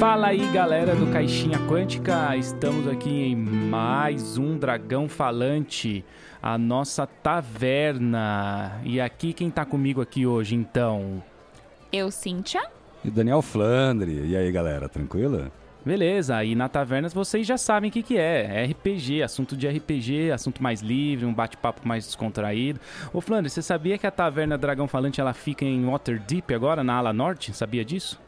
[0.00, 2.34] Fala aí, galera do Caixinha Quântica.
[2.34, 6.02] Estamos aqui em mais um Dragão Falante,
[6.42, 8.80] a nossa taverna.
[8.82, 11.22] E aqui quem tá comigo aqui hoje, então?
[11.92, 12.62] Eu, Cíntia.
[13.04, 14.26] E Daniel Flandre.
[14.26, 15.52] E aí, galera, tranquila?
[15.84, 18.62] Beleza, e na Tavernas vocês já sabem o que, que é.
[18.62, 22.80] É RPG, assunto de RPG, assunto mais livre, um bate-papo mais descontraído.
[23.12, 26.94] Ô Flandre, você sabia que a Taverna Dragão Falante ela fica em Waterdeep agora, na
[26.94, 27.52] ala norte?
[27.52, 28.18] Sabia disso?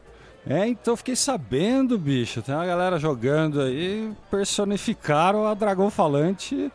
[0.47, 2.41] É, então fiquei sabendo, bicho.
[2.41, 6.71] Tem uma galera jogando aí, personificaram a Dragão Falante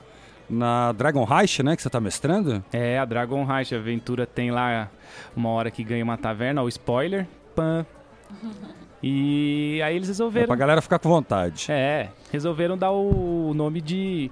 [0.49, 2.65] na Dragon Reich, né, que você tá mestrando?
[2.73, 4.89] É, a Dragon Reich, a aventura tem lá
[5.37, 7.85] uma hora que ganha uma taverna, o spoiler, pã.
[9.01, 10.49] E aí eles É resolveram.
[10.49, 11.67] pra galera ficar com vontade.
[11.71, 14.29] É, resolveram dar o nome de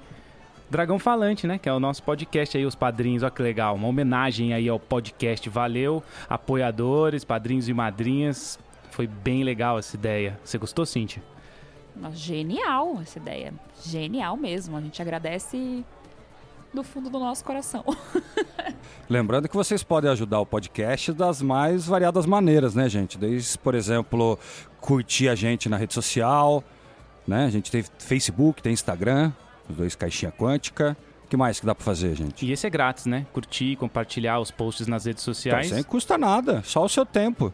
[0.68, 1.56] Dragão Falante, né?
[1.56, 3.22] Que é o nosso podcast aí, os padrinhos.
[3.22, 3.76] Olha que legal.
[3.76, 5.48] Uma homenagem aí ao podcast.
[5.48, 8.58] Valeu, apoiadores, padrinhos e madrinhas.
[8.96, 10.40] Foi bem legal essa ideia.
[10.42, 11.22] Você gostou, Cintia?
[12.14, 13.52] Genial essa ideia.
[13.84, 14.74] Genial mesmo.
[14.74, 15.84] A gente agradece
[16.72, 17.84] do fundo do nosso coração.
[19.06, 23.18] Lembrando que vocês podem ajudar o podcast das mais variadas maneiras, né, gente?
[23.18, 24.38] Desde, por exemplo,
[24.80, 26.64] curtir a gente na rede social,
[27.28, 27.44] né?
[27.44, 29.30] A gente tem Facebook, tem Instagram,
[29.68, 30.96] os dois Caixinha Quântica.
[31.26, 32.46] O que mais que dá pra fazer, gente?
[32.46, 33.26] E esse é grátis, né?
[33.34, 35.68] Curtir, compartilhar os posts nas redes Então, sociais.
[35.68, 37.52] sem custa nada, só o seu tempo.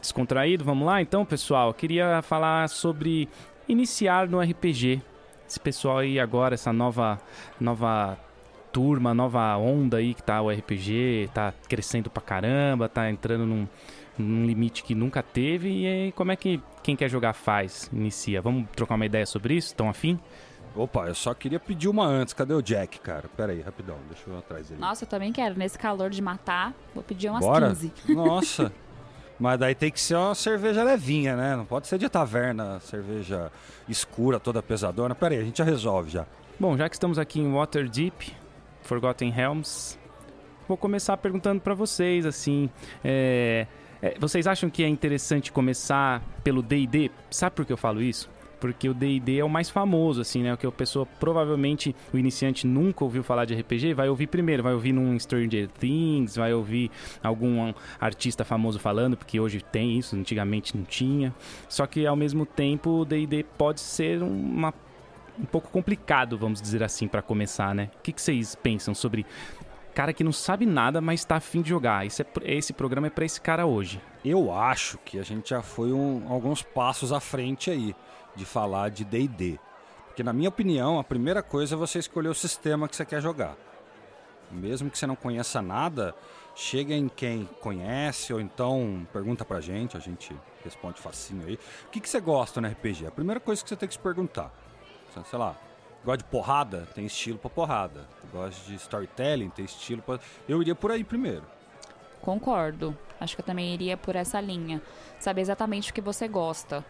[0.00, 1.68] Descontraído, vamos lá então, pessoal.
[1.68, 3.28] Eu queria falar sobre
[3.68, 5.02] iniciar no RPG.
[5.48, 7.20] Esse pessoal aí agora, essa nova
[7.60, 8.18] nova
[8.72, 13.66] turma, nova onda aí que tá o RPG, tá crescendo pra caramba, tá entrando num,
[14.18, 15.70] num limite que nunca teve.
[15.70, 18.42] E aí, como é que quem quer jogar faz, inicia?
[18.42, 19.68] Vamos trocar uma ideia sobre isso?
[19.68, 20.18] Estão afim?
[20.74, 22.34] Opa, eu só queria pedir uma antes.
[22.34, 23.24] Cadê o Jack, cara?
[23.34, 23.96] Pera aí, rapidão.
[24.10, 24.80] Deixa eu ir atrás dele.
[24.80, 25.58] Nossa, eu também quero.
[25.58, 27.68] Nesse calor de matar, vou pedir umas Bora?
[27.70, 27.92] 15.
[28.10, 28.72] Nossa.
[29.38, 31.56] Mas daí tem que ser uma cerveja levinha, né?
[31.56, 33.52] Não pode ser de taverna, cerveja
[33.88, 35.14] escura, toda pesadona.
[35.14, 36.26] Pera aí, a gente já resolve já.
[36.58, 38.34] Bom, já que estamos aqui em Waterdeep,
[38.82, 39.98] Forgotten Realms,
[40.66, 42.70] vou começar perguntando pra vocês, assim,
[43.04, 43.66] é,
[44.00, 47.10] é, vocês acham que é interessante começar pelo D&D?
[47.30, 48.30] Sabe por que eu falo isso?
[48.72, 50.52] Porque o D&D é o mais famoso, assim, né?
[50.52, 54.62] O que a pessoa, provavelmente, o iniciante nunca ouviu falar de RPG, vai ouvir primeiro,
[54.62, 56.90] vai ouvir num Stranger Things, vai ouvir
[57.22, 61.34] algum artista famoso falando, porque hoje tem isso, antigamente não tinha.
[61.68, 64.72] Só que, ao mesmo tempo, o D&D pode ser uma
[65.38, 67.90] um pouco complicado, vamos dizer assim, pra começar, né?
[67.98, 69.26] O que, que vocês pensam sobre
[69.94, 72.06] cara que não sabe nada, mas tá afim de jogar?
[72.06, 74.00] Esse, é, esse programa é pra esse cara hoje.
[74.24, 77.94] Eu acho que a gente já foi um- alguns passos à frente aí
[78.36, 79.58] de falar de D&D.
[80.06, 83.20] Porque na minha opinião, a primeira coisa é você escolher o sistema que você quer
[83.20, 83.56] jogar.
[84.50, 86.14] Mesmo que você não conheça nada,
[86.54, 91.58] chega em quem conhece ou então pergunta pra gente, a gente responde facinho aí.
[91.86, 93.06] O que, que você gosta no RPG?
[93.06, 94.52] A primeira coisa que você tem que se perguntar.
[95.12, 95.56] Sei- Sei lá,
[96.04, 96.86] gosta de porrada?
[96.94, 98.06] Tem estilo pra porrada.
[98.32, 99.50] Gosta de storytelling?
[99.50, 100.20] Tem estilo pra...
[100.48, 101.42] Eu iria por aí primeiro.
[102.22, 102.96] Concordo.
[103.20, 104.80] Acho que eu também iria por essa linha.
[105.18, 106.84] Saber exatamente o que você gosta.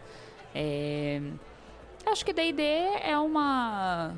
[0.53, 1.21] É...
[2.05, 4.13] Acho que D&D é uma...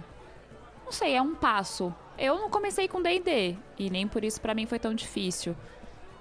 [0.86, 1.94] Não sei, é um passo.
[2.18, 3.56] Eu não comecei com D&D.
[3.78, 5.56] E nem por isso pra mim foi tão difícil.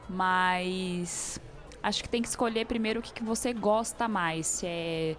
[0.08, 1.40] Mas...
[1.82, 4.46] Acho que tem que escolher primeiro o que, que você gosta mais.
[4.46, 5.16] Se é...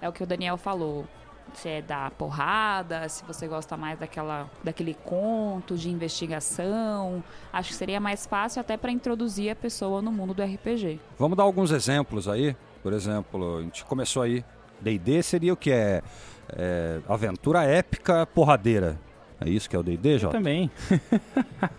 [0.00, 1.06] É o que o Daniel falou.
[1.54, 7.24] Se é da porrada, se você gosta mais daquela, daquele conto de investigação.
[7.52, 11.00] Acho que seria mais fácil até para introduzir a pessoa no mundo do RPG.
[11.18, 12.54] Vamos dar alguns exemplos aí.
[12.82, 14.44] Por exemplo, a gente começou aí.
[14.80, 16.02] D&D seria o que é,
[16.50, 18.98] é aventura épica porradeira.
[19.40, 20.36] É isso que é o D&D, Eu Jota?
[20.36, 20.70] também.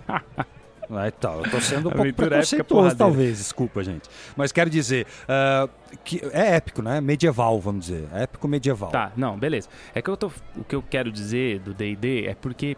[0.90, 4.10] Ah, então, eu tô sendo um pouco preconceituoso, talvez, desculpa, gente.
[4.38, 5.68] Mas quero dizer, ah,
[6.06, 7.02] que é épico, né?
[7.02, 8.08] Medieval, vamos dizer.
[8.14, 8.90] É épico medieval.
[8.90, 9.68] Tá, não, beleza.
[9.94, 12.78] É que eu tô, o que eu quero dizer do D&D é porque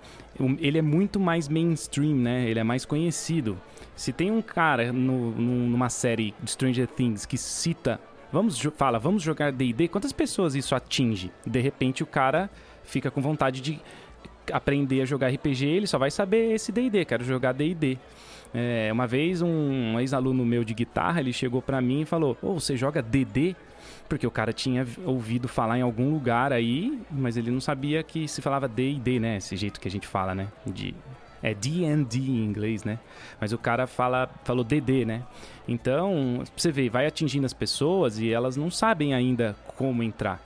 [0.57, 2.49] ele é muito mais mainstream, né?
[2.49, 3.59] Ele é mais conhecido.
[3.95, 7.99] Se tem um cara no- num- numa série de Stranger Things que cita,
[8.31, 11.31] vamos fala, vamos jogar D&D, quantas pessoas isso atinge?
[11.45, 12.49] De repente o cara
[12.83, 13.79] fica com vontade de
[14.51, 17.97] aprender a jogar RPG, ele só vai saber esse D&D, quero jogar D&D.
[18.53, 22.55] É, uma vez um ex-aluno meu de guitarra, ele chegou pra mim e falou: "Ô,
[22.55, 23.55] você joga D&D?"
[24.07, 28.27] Porque o cara tinha ouvido falar em algum lugar aí, mas ele não sabia que
[28.27, 29.37] se falava D&D, né?
[29.37, 30.47] Esse jeito que a gente fala, né?
[30.65, 30.95] De
[31.41, 32.99] é D&D em inglês, né?
[33.39, 35.23] Mas o cara fala, falou DD, né?
[35.67, 40.41] Então, você vê, vai atingindo as pessoas e elas não sabem ainda como entrar.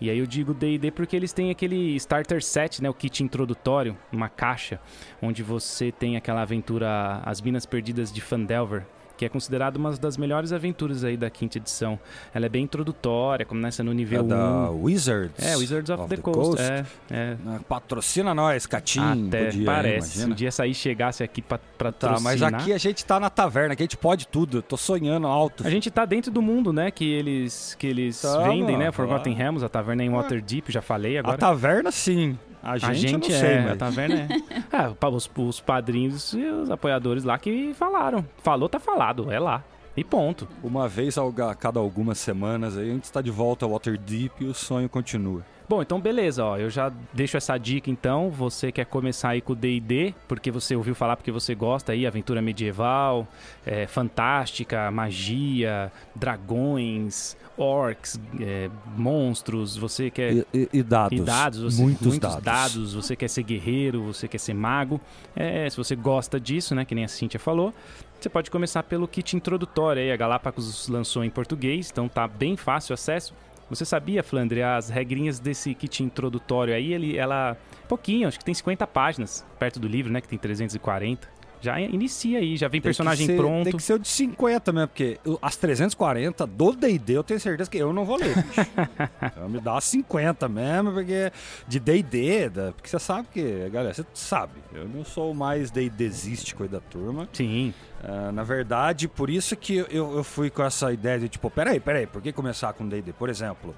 [0.00, 3.96] E aí eu digo D&D porque eles têm aquele starter set, né, o kit introdutório,
[4.12, 4.80] uma caixa,
[5.22, 8.84] onde você tem aquela aventura As Minas Perdidas de Fandelver,
[9.16, 11.98] que é considerada uma das melhores aventuras aí da quinta edição.
[12.32, 14.28] Ela é bem introdutória, começa no nível É 1.
[14.28, 15.44] da Wizards.
[15.44, 16.60] É, Wizards of, the, Coast.
[16.62, 17.36] É, é.
[17.46, 19.26] Ah, Patrocina nós, Catim.
[19.28, 20.18] Até podia, parece.
[20.18, 23.30] Se um dia sair chegasse aqui pra, pra Tá, mas aqui a gente tá na
[23.30, 24.58] taverna, que a gente pode tudo.
[24.58, 25.66] Eu tô sonhando alto.
[25.66, 26.90] A gente tá dentro do mundo, né?
[26.90, 28.90] Que eles, que eles Tá, vendem, né?
[28.92, 29.38] Forgotten tá.
[29.38, 31.38] Realms, a taverna é em Waterdeep, já falei A agora.
[31.38, 32.36] taverna, sim.
[32.64, 33.78] A gente, A gente eu não é, sei, a mas...
[33.78, 34.14] taverna
[34.50, 34.62] é.
[34.72, 38.24] Ah, pa- os, os padrinhos e os apoiadores lá que falaram.
[38.42, 39.62] Falou, tá falado, é lá.
[39.96, 40.48] E ponto.
[40.62, 44.46] Uma vez a cada algumas semanas aí a gente está de volta ao Waterdeep e
[44.46, 45.42] o sonho continua.
[45.68, 46.58] Bom, então beleza, ó.
[46.58, 48.30] Eu já deixo essa dica então.
[48.30, 52.06] Você quer começar aí com o D&D, porque você ouviu falar porque você gosta aí,
[52.06, 53.26] aventura medieval,
[53.64, 59.76] é, fantástica, magia, dragões, orcs, é, monstros.
[59.76, 61.18] Você quer E, e- e dados.
[61.18, 62.42] E dados, você- muitos, dados.
[62.44, 62.94] dados.
[62.94, 65.00] Você quer ser guerreiro, você quer ser mago.
[65.34, 67.72] É, se você gosta disso, né, que nem a Cintia falou,
[68.20, 70.12] você pode começar pelo kit introdutório aí.
[70.12, 73.32] A Galápagos lançou em português, então tá bem fácil o acesso.
[73.68, 77.56] Você sabia, Flandre, as regrinhas desse kit introdutório aí, ele, ela...
[77.88, 81.28] Pouquinho, acho que tem 50 páginas, perto do livro, né, que tem 340.
[81.64, 83.64] Já inicia aí, já vem Tem personagem ser- pronto.
[83.64, 87.70] Tem que ser o de 50 mesmo, porque as 340 do D&D eu tenho certeza
[87.70, 88.34] que eu não vou ler.
[89.22, 91.32] então me dá as 50 mesmo, porque
[91.66, 96.62] de D&D, porque você sabe que, galera, você sabe, eu não sou o mais D&Dístico
[96.64, 97.28] aí da turma.
[97.32, 97.72] Sim,
[98.02, 101.80] Ah, na verdade, por isso que eu, eu fui com essa ideia de tipo, peraí,
[101.80, 103.14] peraí, por que começar com D&D?
[103.14, 103.74] Por exemplo,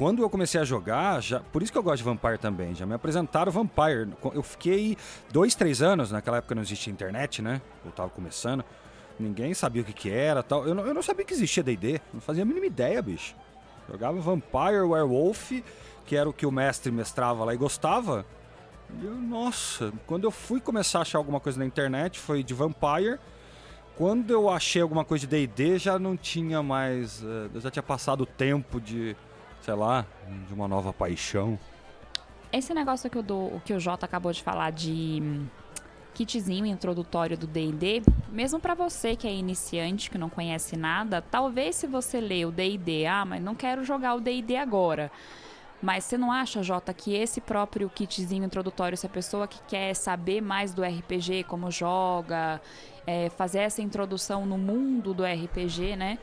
[0.00, 2.86] quando eu comecei a jogar, já, por isso que eu gosto de Vampire também, já
[2.86, 4.08] me apresentaram Vampire.
[4.32, 4.96] Eu fiquei
[5.30, 7.60] dois, três anos, naquela época não existia internet, né?
[7.84, 8.64] Eu tava começando,
[9.18, 10.66] ninguém sabia o que que era tal.
[10.66, 13.36] Eu não, eu não sabia que existia D&D, não fazia a mínima ideia, bicho.
[13.90, 15.52] Jogava Vampire, Werewolf,
[16.06, 18.24] que era o que o mestre mestrava lá e gostava.
[18.98, 22.54] E eu, nossa, quando eu fui começar a achar alguma coisa na internet, foi de
[22.54, 23.18] Vampire.
[23.98, 27.22] Quando eu achei alguma coisa de D&D, já não tinha mais...
[27.22, 29.14] eh, eu já tinha passado o tempo de,
[29.70, 30.04] sei lá,
[30.48, 31.56] de uma nova paixão.
[32.52, 35.46] Esse negócio que, eu dou, o que o Jota acabou de falar de hum,
[36.12, 38.02] kitzinho introdutório do D&D,
[38.32, 42.50] mesmo pra você que é iniciante, que não conhece nada, talvez se você lê o
[42.50, 45.08] D&D, ah, mas não quero jogar o D&D agora.
[45.80, 49.94] Mas você não acha, Jota, que esse próprio kitzinho introdutório, se a pessoa que quer
[49.94, 52.60] saber mais do RPG, como joga,
[53.06, 56.18] é, fazer essa introdução no mundo do RPG, né?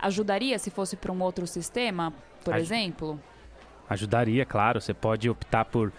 [0.00, 2.14] Ajudaria se fosse para um outro sistema,
[2.44, 3.20] por Aj- exemplo?
[3.88, 4.80] Ajudaria, claro.
[4.80, 5.92] Você pode optar por,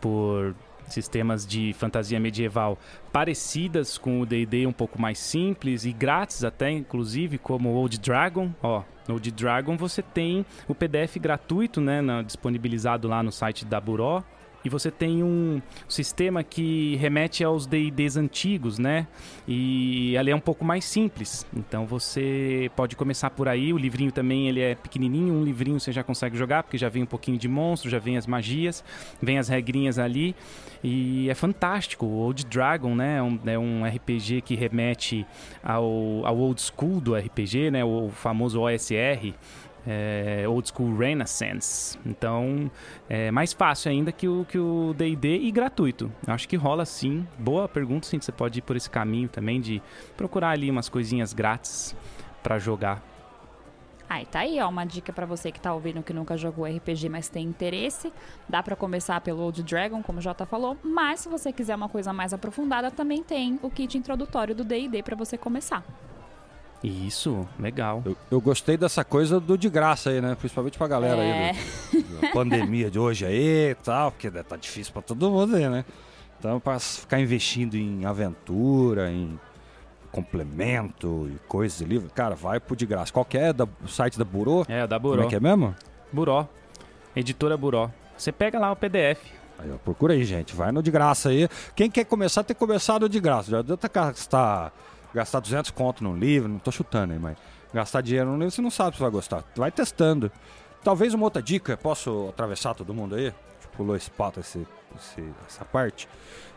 [0.00, 0.54] por
[0.88, 2.78] sistemas de fantasia medieval
[3.12, 7.98] parecidas com o D&D, um pouco mais simples e grátis até, inclusive, como o Old
[8.00, 8.50] Dragon.
[8.62, 13.64] Ó, no Old Dragon você tem o PDF gratuito, né, na- disponibilizado lá no site
[13.64, 14.22] da Buró.
[14.64, 19.06] E você tem um sistema que remete aos D&Ds antigos, né?
[19.46, 21.46] E ali é um pouco mais simples.
[21.54, 23.72] Então você pode começar por aí.
[23.72, 27.02] O livrinho também ele é pequenininho, um livrinho você já consegue jogar, porque já vem
[27.02, 28.82] um pouquinho de monstro, já vem as magias,
[29.20, 30.34] vem as regrinhas ali.
[30.82, 32.06] E é fantástico.
[32.06, 33.18] O Old Dragon, né?
[33.18, 35.26] É um, é um RPG que remete
[35.62, 37.84] ao, ao old school do RPG, né?
[37.84, 39.34] O famoso OSR.
[39.86, 41.98] É, old School Renaissance.
[42.06, 42.70] Então,
[43.08, 46.10] é mais fácil ainda que o que o D&D e gratuito.
[46.26, 47.26] Eu Acho que rola sim.
[47.38, 48.20] Boa pergunta, sim.
[48.20, 49.82] Você pode ir por esse caminho também de
[50.16, 51.94] procurar ali umas coisinhas grátis
[52.42, 53.02] pra jogar.
[54.08, 56.66] Ah, e tá aí, ó, uma dica pra você que tá ouvindo que nunca jogou
[56.66, 58.12] RPG, mas tem interesse.
[58.48, 61.88] Dá pra começar pelo Old Dragon, como o Jota falou, mas se você quiser uma
[61.88, 65.82] coisa mais aprofundada, também tem o kit introdutório do D&D pra você começar.
[66.84, 68.02] Isso, legal.
[68.04, 70.34] Eu, eu gostei dessa coisa do de graça aí, né?
[70.38, 71.50] Principalmente pra galera É.
[71.50, 75.30] aí do- da pandemia de hoje aí e tal, porque né, tá difícil pra todo
[75.30, 75.82] mundo aí, né?
[76.38, 79.40] Então, pra ficar investindo em aventura, em
[80.12, 83.10] complemento e coisas de livro, cara, vai pro de graça.
[83.12, 85.24] Qualquer da, o site da Burô, É, da como Buró.
[85.24, 85.74] é que é mesmo?
[86.12, 86.46] Buró.
[87.16, 87.90] Editora Buró.
[88.16, 89.20] Você pega lá o PDF.
[89.58, 90.54] Aí, ó, procura aí, gente.
[90.54, 91.48] Vai no de graça aí.
[91.74, 93.50] Quem quer começar, tem que começar no de graça.
[93.50, 94.72] Já adianta gastar,
[95.14, 97.36] gastar 200 conto num livro, não tô chutando aí, mas
[97.72, 99.44] gastar dinheiro num livro, você não sabe se vai gostar.
[99.56, 100.30] Vai testando.
[100.82, 103.32] Talvez uma outra dica, posso atravessar todo mundo aí?
[103.76, 104.66] Pulou esse pato, esse,
[104.96, 106.08] esse- essa parte.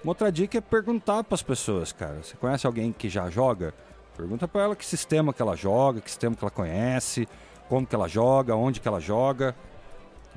[0.03, 2.19] Uma outra dica é perguntar pras pessoas, cara.
[2.21, 3.73] Você conhece alguém que já joga?
[4.15, 7.27] Pergunta pra ela que sistema que ela joga, que sistema que ela conhece,
[7.69, 9.55] como que ela joga, onde que ela joga.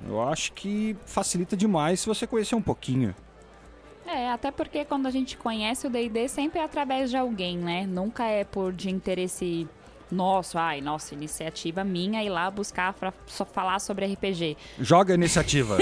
[0.09, 3.15] Eu acho que facilita demais se você conhecer um pouquinho.
[4.07, 7.87] É, até porque quando a gente conhece o D&D sempre é através de alguém, né?
[7.87, 9.69] Nunca é por de interesse
[10.11, 14.57] nosso, ai, nossa, iniciativa minha ir lá buscar pra só falar sobre RPG.
[14.81, 15.79] Joga a iniciativa.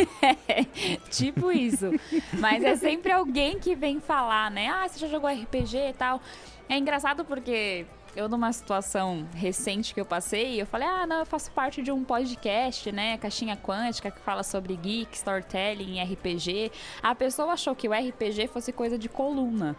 [1.11, 1.91] tipo isso.
[2.39, 4.69] Mas é sempre alguém que vem falar, né?
[4.69, 6.21] Ah, você já jogou RPG e tal.
[6.69, 11.27] É engraçado porque Eu, numa situação recente que eu passei, eu falei, ah, não, eu
[11.27, 13.17] faço parte de um podcast, né?
[13.19, 16.73] Caixinha Quântica, que fala sobre geek, storytelling, RPG.
[17.03, 19.77] A pessoa achou que o RPG fosse coisa de coluna.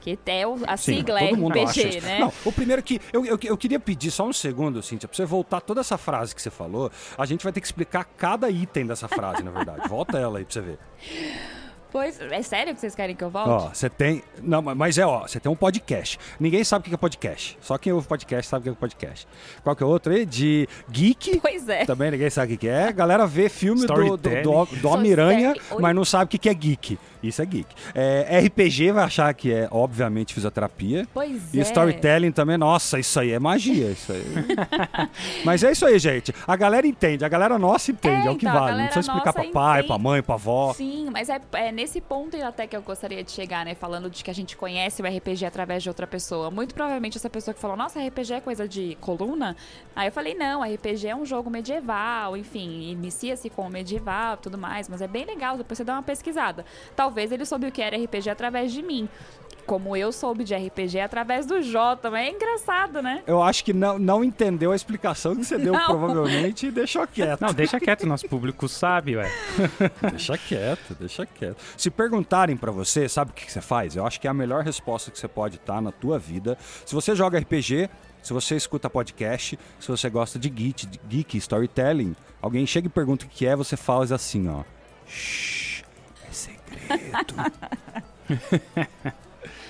[0.00, 2.18] Que até a Sim, sigla é RPG, né?
[2.18, 3.00] Não, o primeiro que.
[3.12, 6.34] Eu, eu, eu queria pedir só um segundo, Cíntia, pra você voltar toda essa frase
[6.34, 6.90] que você falou.
[7.16, 9.86] A gente vai ter que explicar cada item dessa frase, na verdade.
[9.88, 10.78] Volta ela aí pra você ver.
[11.92, 13.50] Pois, é sério que vocês querem que eu volte?
[13.50, 14.22] Ó, você tem.
[14.42, 16.18] Não, mas é, ó, você tem um podcast.
[16.40, 17.58] Ninguém sabe o que é podcast.
[17.60, 19.28] Só quem ouve podcast sabe o que é podcast.
[19.62, 20.24] Qual que é o outro aí?
[20.24, 21.38] De geek.
[21.40, 21.84] Pois é.
[21.84, 22.88] Também ninguém sabe o que é.
[22.88, 26.54] A galera vê filme do, do, do, do Homem-Aranha, mas não sabe o que é
[26.54, 26.98] geek.
[27.22, 27.68] Isso é geek.
[27.94, 31.06] É, RPG vai achar que é, obviamente, fisioterapia.
[31.14, 31.62] Pois E é.
[31.62, 33.90] storytelling também, nossa, isso aí é magia.
[33.90, 34.24] Isso aí.
[35.44, 36.34] Mas é isso aí, gente.
[36.46, 38.78] A galera entende, a galera nossa entende, é, É, o que então, vale.
[38.78, 39.86] Não precisa explicar pra pai, entende.
[39.88, 40.72] pra mãe, pra avó.
[40.74, 43.74] Sim, mas é, é nesse ponto até que eu gostaria de chegar, né?
[43.74, 46.48] Falando de que a gente conhece o RPG através de outra pessoa.
[46.48, 49.56] Muito provavelmente essa pessoa que falou, nossa, RPG é coisa de coluna.
[49.96, 54.56] Aí eu falei, não, RPG é um jogo medieval, enfim, inicia-se com o medieval tudo
[54.56, 56.64] mais, mas é bem legal, depois você dá uma pesquisada.
[56.94, 59.08] Talvez ele soube o que era RPG através de mim.
[59.66, 63.22] Como eu soube de RPG através do Jota, mas é engraçado, né?
[63.26, 65.86] Eu acho que não, não entendeu a explicação que você deu, Não.
[65.86, 67.40] provavelmente, e deixou quieto.
[67.40, 69.30] Não, deixa quieto, nosso público sabe, ué.
[70.10, 71.56] Deixa quieto, deixa quieto.
[71.76, 73.96] Se perguntarem pra você, sabe o que que você faz?
[73.96, 76.56] Eu acho que é a melhor resposta que você pode estar na tua vida.
[76.84, 77.88] Se você joga RPG,
[78.22, 82.90] se você escuta podcast, se você gosta de geek, de geek storytelling, alguém chega e
[82.90, 84.62] pergunta o que é, você faz assim, ó.
[85.06, 85.82] Shhh,
[86.28, 87.34] é segredo.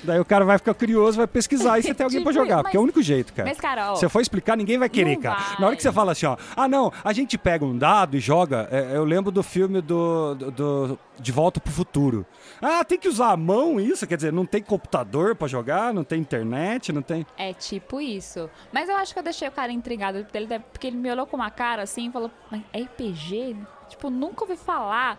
[0.03, 2.63] Daí o cara vai ficar curioso, vai pesquisar e você tem alguém pra Tipo, jogar,
[2.63, 3.49] porque é o mas- único jeito, cara.
[3.49, 5.39] Mas, cara, ó, Se você for explicar, ninguém vai querer, cara.
[5.41, 5.61] vai.
[5.61, 8.21] Na hora que você fala assim, ó, ah, não, a gente pega um dado e
[8.21, 8.69] joga.
[8.71, 12.27] é, eu lembro do filme do, do, do De Volta pro Futuro.
[12.61, 14.07] Ah, tem que usar a mão isso?
[14.07, 17.27] Quer dizer, não tem computador pra jogar, não tem internet, não tem.
[17.37, 18.49] É tipo isso.
[18.73, 21.11] Mas eu acho que eu deixei o cara intrigado, porque ele, deve- porque ele me
[21.11, 23.57] olhou com uma cara assim e falou, mas RPG?
[23.89, 25.19] Tipo, nunca ouvi falar.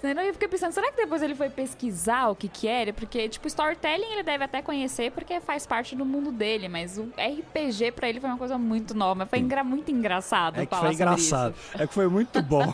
[0.00, 2.92] Senão eu fiquei pensando, será que depois ele foi pesquisar o que que era?
[2.92, 7.10] Porque, tipo, storytelling ele deve até conhecer porque faz parte do mundo dele, mas o
[7.18, 9.26] RPG pra ele foi uma coisa muito nova.
[9.26, 11.54] Foi engra- muito engraçado É que foi engraçado.
[11.78, 12.72] É que foi muito bom.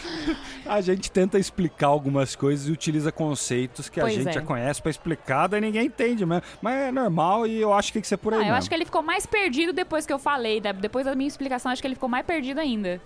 [0.66, 4.32] a gente tenta explicar algumas coisas e utiliza conceitos que a Pois gente é.
[4.32, 6.42] já conhece pra explicar, daí ninguém entende mesmo.
[6.62, 8.68] Mas é normal e eu acho que tem que ser por aí Ah, eu acho
[8.68, 11.86] que ele ficou mais perdido depois que eu falei, depois da minha explicação, acho que
[11.88, 13.00] ele ficou mais perdido ainda.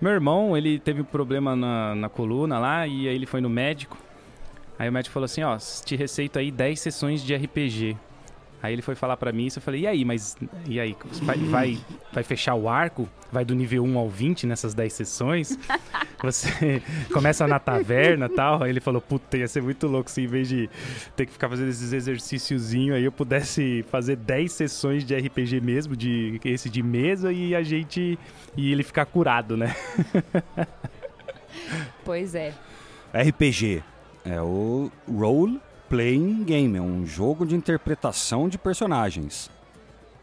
[0.00, 3.50] Meu irmão, ele teve um problema na, na coluna lá e aí ele foi no
[3.50, 3.98] médico.
[4.78, 7.98] Aí o médico falou assim, ó, te receito aí 10 sessões de RPG.
[8.62, 10.36] Aí ele foi falar pra mim isso, eu falei, e aí, mas
[10.66, 11.78] e aí, vai, vai,
[12.12, 13.08] vai fechar o arco?
[13.32, 15.58] Vai do nível 1 ao 20 nessas 10 sessões?
[16.22, 18.62] Você começa na taverna e tal?
[18.62, 20.68] Aí ele falou, puta, ia ser muito louco se em vez de
[21.16, 25.96] ter que ficar fazendo esses exercíciozinhos aí, eu pudesse fazer 10 sessões de RPG mesmo,
[25.96, 28.18] de esse de mesa, e a gente.
[28.56, 29.74] E ele ficar curado, né?
[32.04, 32.52] Pois é.
[33.14, 33.82] RPG
[34.24, 39.50] é o Role Playing Game, é um jogo de interpretação de personagens.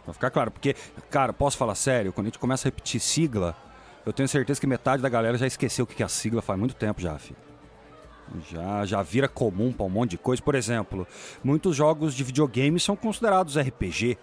[0.06, 0.74] Pra ficar claro, porque,
[1.10, 3.54] cara, posso falar sério, quando a gente começa a repetir sigla,
[4.06, 6.58] eu tenho certeza que metade da galera já esqueceu o que é a sigla faz
[6.58, 7.36] muito tempo já, filho.
[8.50, 10.42] Já, já vira comum pra um monte de coisa.
[10.42, 11.06] Por exemplo,
[11.44, 14.18] muitos jogos de videogame são considerados RPG.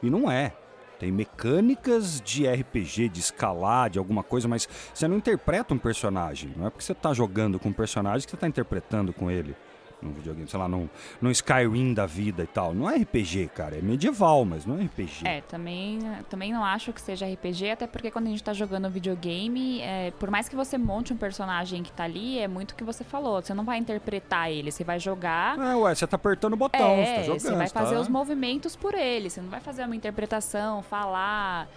[0.00, 0.52] E não é.
[1.00, 6.54] Tem mecânicas de RPG, de escalar, de alguma coisa, mas você não interpreta um personagem.
[6.56, 9.56] Não é porque você tá jogando com um personagem que você tá interpretando com ele.
[10.04, 10.88] Num videogame, sei lá, num,
[11.20, 12.74] num Skyrim da vida e tal.
[12.74, 13.78] Não é RPG, cara.
[13.78, 15.26] É medieval, mas não é RPG.
[15.26, 18.90] É, também, também não acho que seja RPG, até porque quando a gente tá jogando
[18.90, 22.74] videogame, é, por mais que você monte um personagem que tá ali, é muito o
[22.74, 23.40] que você falou.
[23.42, 25.58] Você não vai interpretar ele, você vai jogar.
[25.58, 27.40] É, ué, você tá apertando o botão, você tá é, jogando.
[27.40, 31.68] você vai tá- fazer os movimentos por ele, você não vai fazer uma interpretação, falar.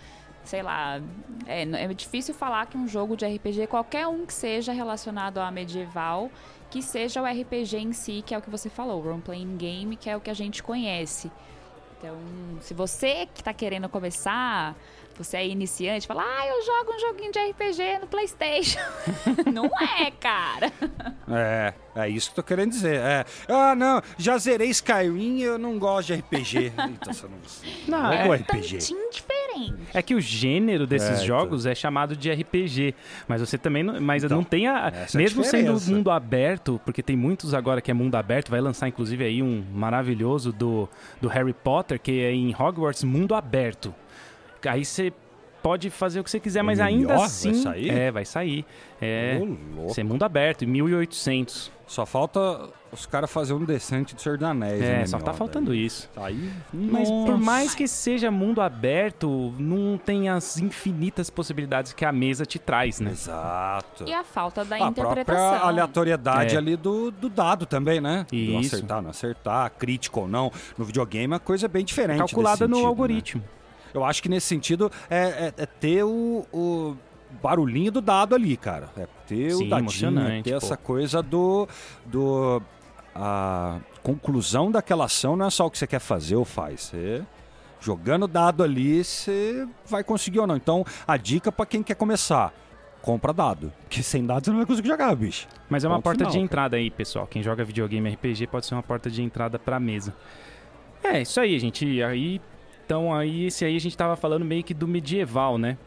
[0.43, 1.01] Sei lá,
[1.45, 5.51] é, é difícil falar que um jogo de RPG, qualquer um que seja relacionado a
[5.51, 6.31] medieval,
[6.69, 9.95] que seja o RPG em si, que é o que você falou, role playing game,
[9.95, 11.31] que é o que a gente conhece.
[11.97, 12.17] Então,
[12.61, 14.75] se você que tá querendo começar,
[15.17, 18.79] você é iniciante, fala, ah, eu jogo um joguinho de RPG no Playstation.
[19.51, 20.71] não é, cara.
[21.29, 22.95] É, é isso que eu tô querendo dizer.
[22.99, 23.25] É.
[23.47, 26.71] Ah, não, já zerei Skyrim e eu não gosto de RPG.
[26.91, 27.37] Então você não.
[27.87, 28.77] Não, não é- é RPG.
[29.11, 29.73] Diferente.
[29.93, 31.25] É que o gênero desses É, então.
[31.25, 32.93] jogos é chamado de RPG,
[33.27, 35.91] mas você também não, mas Então, não tem a é a mesmo sendo diferença.
[35.91, 39.63] mundo aberto, porque tem muitos agora que é mundo aberto, vai lançar inclusive aí um
[39.73, 40.87] maravilhoso do,
[41.19, 43.93] do Harry Potter que é em Hogwarts mundo aberto.
[44.67, 45.11] Aí você
[45.63, 46.87] pode fazer o que você quiser, mas MMO?
[46.87, 47.89] ainda Vai assim sair?
[47.89, 48.65] é, vai sair.
[49.01, 49.39] É,
[49.89, 51.71] ser mundo aberto em 1800.
[51.85, 54.81] Só falta os caras fazer um decente de Senhor dos Anéis.
[54.81, 56.09] É, né, só tá faltando Daí- isso.
[56.17, 57.37] Aí, Mas por nossa.
[57.37, 62.99] mais que seja mundo aberto, não tem as infinitas possibilidades que a mesa te traz,
[62.99, 63.11] né?
[63.11, 64.03] Exato.
[64.05, 65.49] E a falta da a interpretação.
[65.49, 66.57] própria aleatoriedade É.
[66.57, 68.25] ali do, do dado também, né?
[68.29, 68.75] Do Isso.
[68.75, 70.51] acertar, não acertar, crítico ou não.
[70.77, 72.17] No videogame a coisa é bem diferente.
[72.19, 72.93] Calculada no sentido, né?
[73.97, 75.17] Eu acho que nesse sentido é,
[75.57, 76.95] é- é ter o, o
[77.41, 78.89] barulhinho do dado ali, cara.
[78.97, 80.57] É ter Sim, o dadinho, é ter pô.
[80.57, 81.67] essa coisa do.
[82.05, 82.61] do
[83.19, 86.81] a conclusão daquela ação não é só o que você quer fazer ou faz.
[86.81, 87.23] Você,
[87.81, 90.55] jogando dado ali, você vai conseguir ou não.
[90.55, 92.53] Então, a dica pra quem quer começar.
[93.01, 93.71] Compra dado.
[93.83, 95.47] Porque sem dado você não vai conseguir jogar, bicho.
[95.69, 96.45] Mas é uma Ponto porta final, de cara.
[96.45, 97.25] entrada aí, pessoal.
[97.25, 100.13] Quem joga videogame RPG pode ser uma porta de entrada pra mesa.
[101.03, 102.03] É, isso aí, gente.
[102.03, 102.41] Aí,
[102.87, 105.77] então, aí, esse aí a gente tava falando meio que do medieval, né?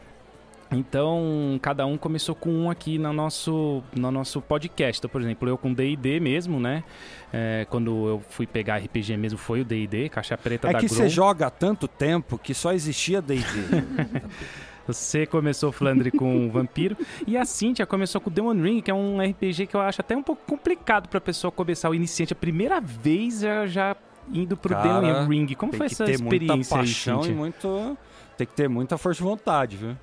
[0.71, 4.99] Então, cada um começou com um aqui no nosso, no nosso podcast.
[4.99, 6.83] Então, por exemplo, eu com D&D mesmo, né?
[7.33, 10.85] É, quando eu fui pegar RPG mesmo, foi o D&D, caixa preta é da que
[10.85, 10.95] Grow.
[10.95, 13.41] você joga há tanto tempo que só existia D&D.
[14.87, 16.97] Você começou, Flandre, com o Vampiro.
[17.27, 20.01] E a Cintia começou com o Demon Ring, que é um RPG que eu acho
[20.01, 22.33] até um pouco complicado pra pessoa começar o iniciante.
[22.33, 23.95] A primeira vez já, já
[24.33, 25.53] indo pro Cara, Demon Ring.
[25.55, 27.97] Como Tem foi que essa ter muita experiência aí, paixão e muito...
[28.37, 29.95] Tem que ter muita força de vontade, viu?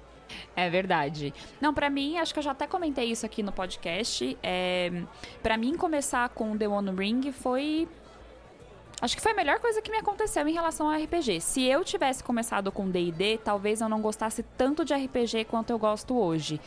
[0.55, 1.33] É verdade.
[1.61, 4.37] Não, pra mim, acho que eu já até comentei isso aqui no podcast.
[4.43, 5.03] É,
[5.43, 7.89] para mim, começar com The One Ring foi.
[9.01, 11.41] Acho que foi a melhor coisa que me aconteceu em relação ao RPG.
[11.41, 15.79] Se eu tivesse começado com D&D, talvez eu não gostasse tanto de RPG quanto eu
[15.79, 16.61] gosto hoje.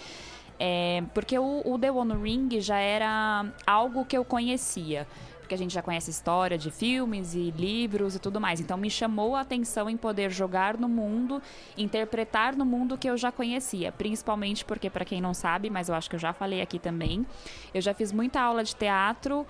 [0.58, 5.06] É, porque o, o The One Ring já era algo que eu conhecia.
[5.52, 8.62] Porque a gente já conhece história de filmes e livros e tudo mais.
[8.62, 11.42] Então me chamou a atenção em poder jogar no mundo,
[11.78, 13.92] interpretar no mundo que eu já conhecia.
[13.92, 17.28] Principalmente porque, para quem não sabe, mas eu acho que eu já falei aqui também,
[17.74, 19.46] eu já fiz muita aula de teatro.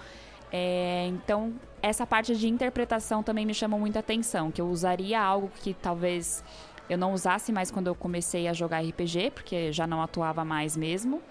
[0.52, 1.54] é, então,
[1.84, 4.50] essa parte de interpretação também me chamou muita atenção.
[4.50, 6.44] Que eu usaria algo que talvez
[6.90, 10.76] eu não usasse mais quando eu comecei a jogar RPG, porque já não atuava mais
[10.76, 11.22] mesmo.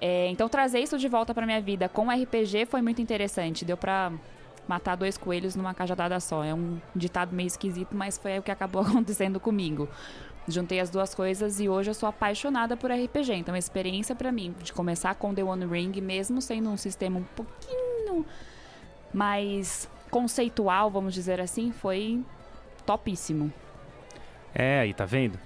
[0.00, 3.64] É, então trazer isso de volta pra minha vida com RPG foi muito interessante.
[3.64, 4.12] Deu pra
[4.66, 6.42] matar dois coelhos numa cajadada só.
[6.42, 9.88] É um ditado meio esquisito, mas foi o que acabou acontecendo comigo.
[10.48, 13.34] Juntei as duas coisas e hoje eu sou apaixonada por RPG.
[13.34, 17.18] Então a experiência pra mim de começar com The One Ring, mesmo sendo um sistema
[17.18, 18.24] um pouquinho
[19.12, 22.24] mais conceitual, vamos dizer assim, foi
[22.86, 23.52] topíssimo.
[24.54, 25.38] É, aí tá vendo?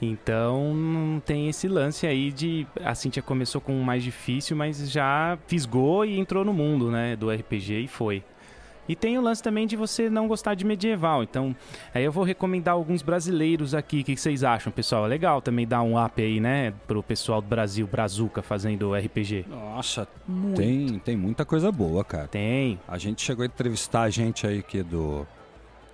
[0.00, 2.66] Então não tem esse lance aí de.
[2.84, 7.16] A Cintia começou com o mais difícil, mas já fisgou e entrou no mundo, né?
[7.16, 8.22] Do RPG e foi.
[8.88, 11.22] E tem o lance também de você não gostar de medieval.
[11.22, 11.54] Então,
[11.92, 14.00] aí eu vou recomendar alguns brasileiros aqui.
[14.00, 15.06] O que vocês acham, pessoal?
[15.06, 16.72] É legal também dar um up aí, né?
[16.86, 19.46] Pro pessoal do Brasil, Brazuca, fazendo RPG.
[19.48, 20.56] Nossa, Muito.
[20.56, 22.28] tem, tem muita coisa boa, cara.
[22.28, 22.78] Tem.
[22.86, 25.26] A gente chegou a entrevistar a gente aí que é do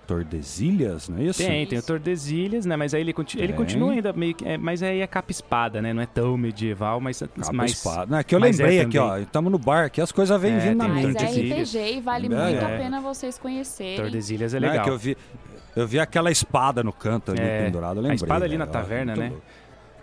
[0.07, 1.39] Tordesilhas, não é isso?
[1.43, 2.75] Tem, tem o Tordesilhas, né?
[2.75, 4.45] Mas aí ele, conti- ele continua ainda meio que.
[4.47, 5.93] é, mas aí é capa espada, né?
[5.93, 7.19] Não é tão medieval, mas.
[7.19, 8.11] Capa mas espada.
[8.11, 9.09] Não, é que eu é lembrei aqui, também.
[9.11, 9.17] ó.
[9.17, 11.51] Estamos no bar aqui, as coisas vêm É, vindo na tem Mas mente.
[11.51, 11.61] é.
[11.61, 12.75] RPG e vale É, muito é.
[12.75, 13.95] a pena vocês conhecerem.
[13.97, 14.83] Tordesilhas é Não, legal.
[14.85, 15.17] que eu vi,
[15.75, 18.15] eu vi aquela espada no canto ali É, pendurada, eu a lembrei.
[18.15, 19.29] espada ali na velho, ó, taverna, né?
[19.29, 19.43] louco.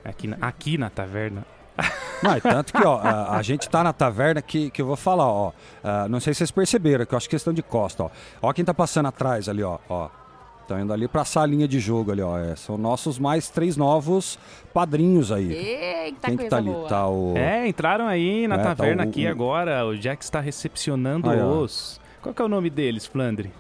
[0.05, 1.45] Aqui na, aqui na taverna.
[2.23, 4.97] Não, e tanto que, ó, a, a gente tá na taverna que, que eu vou
[4.97, 5.53] falar, ó.
[5.83, 8.11] ah, não sei se vocês perceberam, que eu acho questão de costa, ó.
[8.43, 9.79] Ó quem tá passando atrás ali, ó.
[9.89, 10.09] ó.
[10.63, 12.39] Estão indo ali pra salinha de jogo ali, ó.
[12.39, 14.39] É, são nossos mais três novos
[14.73, 15.53] padrinhos aí.
[15.53, 16.71] Eita, quem que tá ali?
[16.71, 16.89] boa.
[16.89, 17.35] Tá o.
[17.37, 19.85] É, entraram aí na É, tá taverna o- aqui agora.
[19.87, 21.61] O Jack está recepcionando Aí, ó.
[21.63, 22.01] os.
[22.23, 23.51] Qual que é o nome deles, Flandre?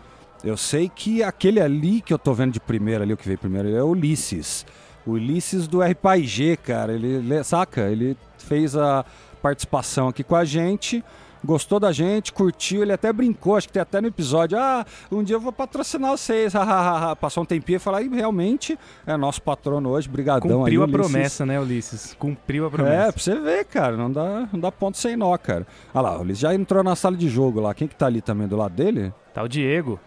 [0.45, 3.39] Eu sei que aquele ali que eu tô vendo de primeiro ali, o que veio
[3.39, 4.65] primeiro, ele é o Ulisses.
[5.07, 6.93] O Ulisses do RPG, cara.
[6.93, 7.89] Ele, ele- saca?
[7.89, 9.05] Ele fez a
[9.43, 11.03] participação aqui com a gente,
[11.43, 15.23] gostou da gente, curtiu, ele até brincou, acho que tem até no episódio, ah, um
[15.23, 16.53] dia eu vou patrocinar vocês.
[17.19, 20.93] Passou um tempinho e falou, e realmente é nosso patrono hoje, brigadão Cumpriu aí, a
[20.93, 21.11] Ulisses.
[21.13, 22.15] promessa, né, Ulisses?
[22.19, 23.13] Cumpriu a É, promessa.
[23.15, 25.67] pra você ver, cara, não dá, não dá ponto sem nó, cara.
[25.95, 28.21] Olha lá, o Ulisses já entrou na sala de jogo lá, quem que tá ali
[28.21, 29.11] também do lado dele?
[29.33, 29.99] Tá o Diego.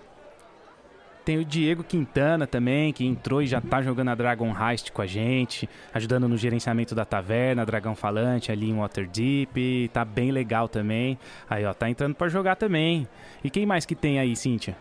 [1.25, 5.01] Tem o Diego Quintana também, que entrou e já tá jogando a Dragon Heist com
[5.01, 10.67] a gente, ajudando no gerenciamento da taverna, Dragão Falante ali em Waterdeep, tá bem legal
[10.67, 11.17] também.
[11.49, 13.07] Aí, ó, tá entrando pra jogar também.
[13.41, 14.75] E quem mais que tem aí, Cíntia?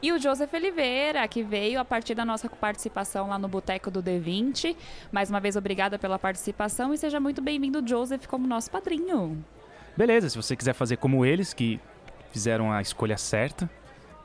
[0.00, 4.00] E o Joseph Oliveira, que veio a partir da nossa participação lá no Boteco do
[4.00, 4.76] D20.
[5.10, 9.44] Mais uma vez, obrigada pela participação e seja muito bem-vindo, Joseph, como nosso padrinho.
[9.96, 11.80] Beleza, se você quiser fazer como eles, que
[12.32, 13.68] fizeram a escolha certa,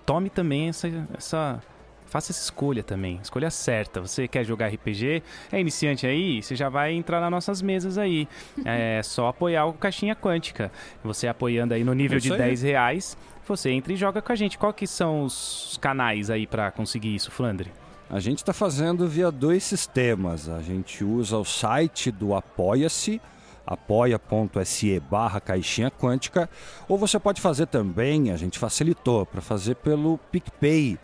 [0.08, 1.62] tome também essa, essa
[2.06, 4.00] faça essa escolha também, escolha certa.
[4.00, 5.22] Você quer jogar RPG?
[5.52, 6.42] É iniciante aí?
[6.42, 8.28] Você já vai entrar nas nossas mesas aí.
[8.66, 10.72] É só apoiar o Caixinha Quântica.
[11.04, 12.38] Você apoiando aí no nível É de aí.
[12.38, 14.58] 10 reais, você entra e joga com a gente.
[14.58, 17.72] Qual que são os canais aí para conseguir isso, Flandre?
[18.10, 20.48] A gente está fazendo via dois sistemas.
[20.48, 23.22] A gente usa o site do Apoia-se,
[23.68, 26.50] apoia.se barra caixinha quântica,
[26.88, 30.98] ou você pode fazer também, a gente facilitou, para fazer pelo PicPay,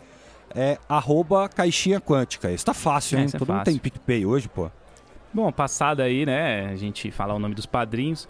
[0.54, 2.50] é arroba caixinha quântica.
[2.50, 3.26] Isso tá fácil, É, hein?
[3.32, 3.72] é Todo mundo fácil.
[3.72, 4.70] tem PicPay hoje, pô.
[5.32, 6.70] Bom, passada aí, né?
[6.70, 8.28] A gente falar o nome dos padrinhos.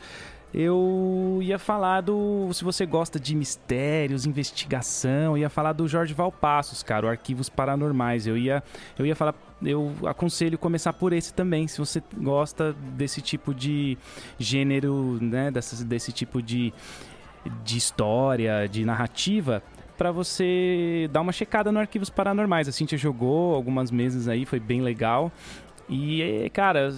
[0.55, 2.49] Eu ia falar do.
[2.53, 8.25] Se você gosta de mistérios, investigação, ia falar do Jorge Valpassos, cara, o Arquivos Paranormais.
[8.25, 8.63] Eu ia,
[8.97, 9.35] eu ia falar.
[9.61, 13.99] Eu aconselho começar por esse também, se você gosta desse tipo de
[14.39, 15.51] gênero, né?
[15.51, 16.73] Dessa, desse tipo de,
[17.65, 19.61] de história, de narrativa.
[19.99, 22.69] Pra você dar uma checada no Arquivos Paranormais.
[22.69, 25.33] A Cintia jogou algumas meses aí, foi bem legal.
[25.89, 26.95] E, cara,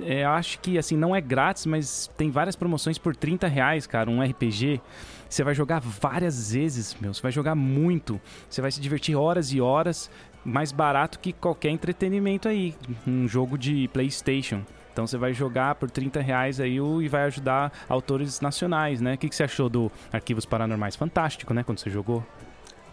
[0.00, 4.10] é, acho que assim, não é grátis, mas tem várias promoções por 30 reais, cara,
[4.10, 4.80] um RPG.
[5.28, 7.12] Você vai jogar várias vezes, meu.
[7.12, 8.20] Você vai jogar muito.
[8.48, 10.10] Você vai se divertir horas e horas.
[10.44, 12.74] Mais barato que qualquer entretenimento aí.
[13.06, 14.62] Um jogo de Playstation.
[14.92, 19.14] Então você vai jogar por 30 reais aí e vai ajudar autores nacionais, né?
[19.14, 20.96] O que, que você achou do Arquivos Paranormais?
[20.96, 21.62] Fantástico, né?
[21.62, 22.24] Quando você jogou.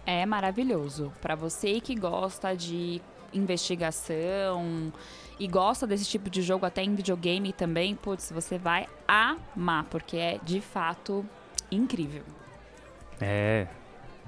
[0.05, 1.13] É maravilhoso.
[1.21, 3.01] Pra você que gosta de
[3.33, 4.91] investigação
[5.43, 10.15] e gosta desse tipo de jogo até em videogame também, putz, você vai amar, porque
[10.15, 11.25] é de fato
[11.69, 12.23] incrível.
[13.19, 13.67] É,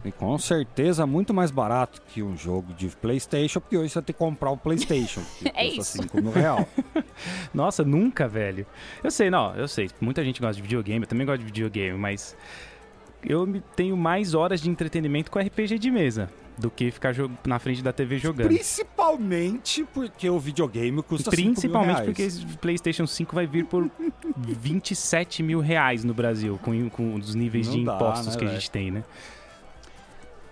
[0.04, 4.14] E com certeza muito mais barato que um jogo de Playstation, porque hoje você tem
[4.14, 5.92] que comprar o Playstation, que É custa isso.
[6.04, 6.68] 5 mil real.
[7.54, 8.68] Nossa, nunca, velho.
[9.02, 9.90] Eu sei, não, eu sei.
[10.02, 12.36] Muita gente gosta de videogame, eu também gosto de videogame, mas
[13.24, 17.14] eu tenho mais horas de entretenimento com RPG de mesa do que ficar
[17.46, 18.48] na frente da TV jogando.
[18.48, 22.06] Principalmente porque o videogame custa 5 mil Principalmente reais.
[22.06, 23.90] porque esse PlayStation 5 vai vir por
[24.38, 28.46] 27 mil reais no Brasil, com, com os níveis Não de dá, impostos né, que
[28.46, 29.04] a gente tem, né?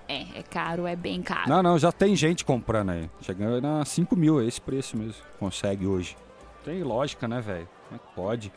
[0.07, 1.49] É, é caro, é bem caro.
[1.49, 3.09] Não, não, já tem gente comprando aí.
[3.21, 5.15] Chegando a 5 mil, é esse preço mesmo.
[5.39, 6.17] Consegue hoje.
[6.63, 7.67] Tem lógica, né, velho?
[7.87, 8.53] Como é que pode?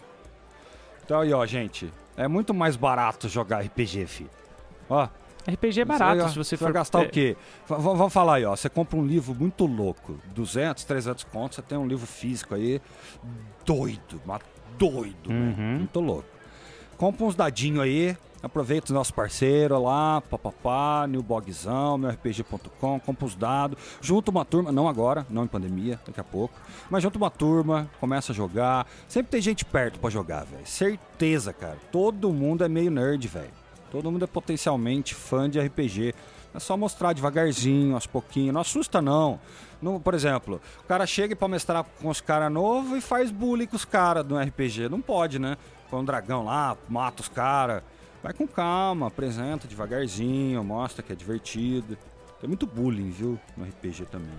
[1.05, 1.93] Então aí, ó, gente.
[2.17, 4.27] É muito mais barato jogar RPG, fi.
[4.89, 5.07] Ó,
[5.49, 6.73] RPG é barato, Você se você vai for...
[6.75, 7.37] gastar é, o quê?
[7.69, 8.55] V- vamos falar aí, ó.
[8.57, 12.81] Você compra um livro muito louco, 200, 300 contos, você tem um livro físico aí,
[13.65, 14.41] doido, mas
[14.79, 15.55] doido, né?
[15.59, 15.77] Uhum.
[15.79, 16.29] muito louco.
[16.97, 23.79] Compra uns dadinhos aí, aproveita os nossos parceiros lá, papapá, Newbogzão, meurpg.com, compra os dados,
[24.01, 26.55] junta uma turma, não agora, não em pandemia, daqui a pouco,
[26.91, 28.87] mas junta uma turma, começa a jogar.
[29.09, 30.67] Sempre tem gente perto pra jogar, velho.
[30.67, 31.77] Certeza, cara.
[31.93, 33.51] Todo mundo é meio nerd, velho.
[33.91, 36.15] Todo mundo é potencialmente fã de RPG.
[36.55, 38.55] É só mostrar devagarzinho, aos pouquinhos.
[38.55, 39.39] Não assusta, não.
[40.03, 43.77] Por exemplo, o cara chega pra mestrar com os caras novos e faz bullying com
[43.77, 44.89] os caras do RPG.
[44.89, 45.57] Não pode, né?
[45.91, 47.83] Põe um dragão lá, mata os caras.
[48.23, 51.97] Vai com calma, apresenta devagarzinho, mostra que é divertido.
[52.41, 53.39] Tem muito bullying, viu?
[53.57, 54.35] No RPG também.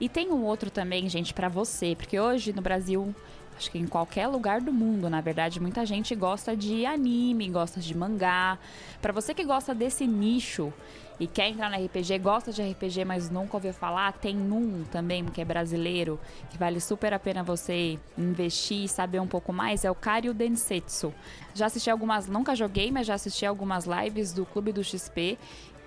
[0.00, 3.14] E tem um outro também, gente, pra você, porque hoje no Brasil,
[3.60, 7.78] acho que em qualquer lugar do mundo, na verdade, muita gente gosta de anime, gosta
[7.78, 8.58] de mangá.
[9.02, 10.72] Pra você que gosta desse nicho
[11.20, 15.26] e quer entrar no RPG, gosta de RPG, mas nunca ouviu falar, tem um também
[15.26, 16.18] que é brasileiro,
[16.48, 20.32] que vale super a pena você investir e saber um pouco mais, é o Karyu
[20.32, 21.12] Densetsu.
[21.52, 25.38] Já assisti algumas, nunca joguei, mas já assisti algumas lives do Clube do XP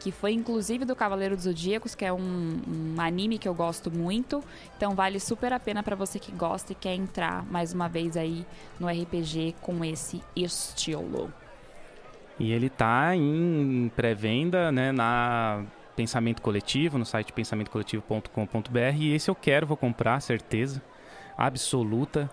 [0.03, 3.89] que foi inclusive do Cavaleiro dos Zodíacos, que é um, um anime que eu gosto
[3.89, 4.43] muito.
[4.75, 8.17] Então vale super a pena pra você que gosta e quer entrar mais uma vez
[8.17, 8.45] aí
[8.77, 11.31] no RPG com esse estilo.
[12.37, 15.63] E ele tá em pré-venda, né, na
[15.95, 18.97] Pensamento Coletivo, no site pensamentocoletivo.com.br.
[18.97, 20.81] E esse eu quero, vou comprar, certeza.
[21.37, 22.29] Absoluta.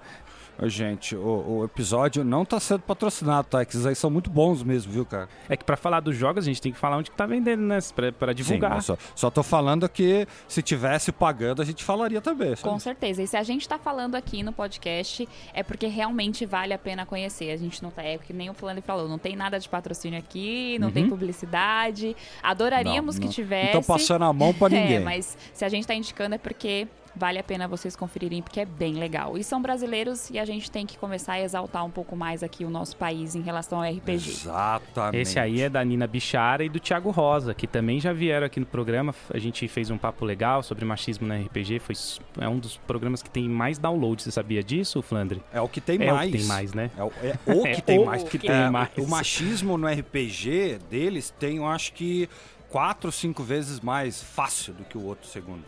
[0.68, 3.64] Gente, o, o episódio não tá sendo patrocinado, tá?
[3.64, 5.28] Que esses aí são muito bons mesmo, viu, cara?
[5.48, 7.62] É que pra falar dos jogos, a gente tem que falar onde que tá vendendo,
[7.62, 7.78] né?
[7.94, 8.80] Pra, pra divulgar.
[8.82, 12.54] Sim, só, só tô falando que se tivesse pagando, a gente falaria também.
[12.56, 13.22] só Com certeza.
[13.22, 17.06] E se a gente tá falando aqui no podcast, é porque realmente vale a pena
[17.06, 17.50] conhecer.
[17.52, 20.18] A gente não tá, é que nem o Fulano falou, não tem nada de patrocínio
[20.18, 22.16] aqui, não tem publicidade.
[22.42, 23.74] Adoraríamos Não, que não- tivesse.
[23.74, 24.96] Não tô passando a mão pra ninguém.
[24.96, 28.60] É, mas se a gente tá indicando é porque vale a pena vocês conferirem, porque
[28.60, 29.36] é bem legal.
[29.36, 32.64] E são brasileiros e a gente tem que começar a exaltar um pouco mais aqui
[32.64, 34.30] o nosso país em relação ao RPG.
[34.30, 35.16] Exatamente.
[35.22, 38.60] Esse aí é da Nina Bichara e do Thiago Rosa, que também já vieram aqui
[38.60, 39.14] no programa.
[39.32, 41.78] A gente fez um papo legal sobre machismo no RPG.
[41.80, 41.94] Foi,
[42.40, 44.22] é um dos programas que tem mais download.
[44.22, 45.42] Você sabia disso, Flandre?
[45.52, 46.30] É o que tem É o mais.
[46.30, 46.90] que tem mais, né?
[46.96, 48.22] É o, é o que É tem o mais.
[48.22, 48.90] que É, tem mais.
[48.96, 52.28] O machismo no RPG deles tem, eu acho que
[52.68, 55.64] quatro, cinco vezes mais fácil do que o outro segundo.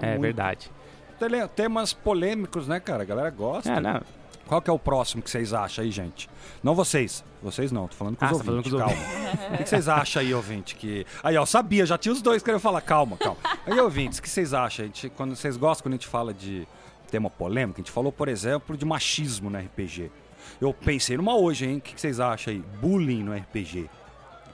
[0.00, 0.20] É muito.
[0.22, 0.70] verdade.
[1.54, 3.02] Temas polêmicos, né, cara?
[3.02, 3.70] A galera gosta.
[3.70, 4.00] É, não.
[4.46, 6.30] Qual que é o próximo que vocês acham aí, gente?
[6.62, 7.24] Não vocês.
[7.42, 8.72] Vocês não, tô falando com ah, os tá ouvintes.
[8.72, 8.94] Calma.
[9.54, 10.76] o que vocês acham aí, ouvinte?
[10.76, 11.04] Que...
[11.22, 12.80] Aí, ó, sabia, já tinha os dois que eu falar.
[12.80, 13.38] Calma, calma.
[13.66, 14.84] Aí, ouvintes, o que vocês acham?
[14.84, 16.66] A gente, quando vocês gostam quando a gente fala de
[17.10, 17.80] tema polêmico?
[17.80, 20.10] A gente falou, por exemplo, de machismo no RPG.
[20.60, 21.78] Eu pensei numa hoje, hein?
[21.78, 22.62] O que vocês acham aí?
[22.80, 23.90] Bullying no RPG.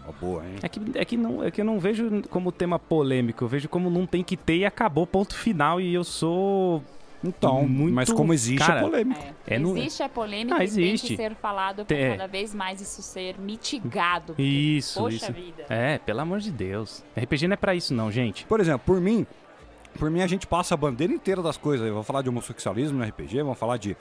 [0.04, 0.56] Uma boa, hein?
[0.62, 3.68] É que, é, que não, é que eu não vejo como tema polêmico, eu vejo
[3.68, 5.80] como não tem que ter e acabou, ponto final.
[5.80, 6.82] E eu sou
[7.24, 9.20] então, muito, mas como existe cara, a polêmica.
[9.46, 9.54] É.
[9.54, 11.06] É existe a polêmica ah, existe.
[11.06, 14.34] tem que ser falado para cada vez mais isso ser mitigado.
[14.38, 15.32] Isso, Poxa isso.
[15.32, 15.66] vida.
[15.68, 17.04] É, pelo amor de Deus.
[17.16, 18.44] RPG não é para isso não, gente.
[18.46, 19.24] Por exemplo, por mim,
[19.98, 21.88] por mim a gente passa a bandeira inteira das coisas.
[21.88, 23.96] Vamos falar de homossexualismo no RPG, vamos falar de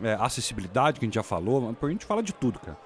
[0.00, 1.74] é, acessibilidade, que a gente já falou.
[1.74, 2.78] Por mim a gente fala de tudo, cara.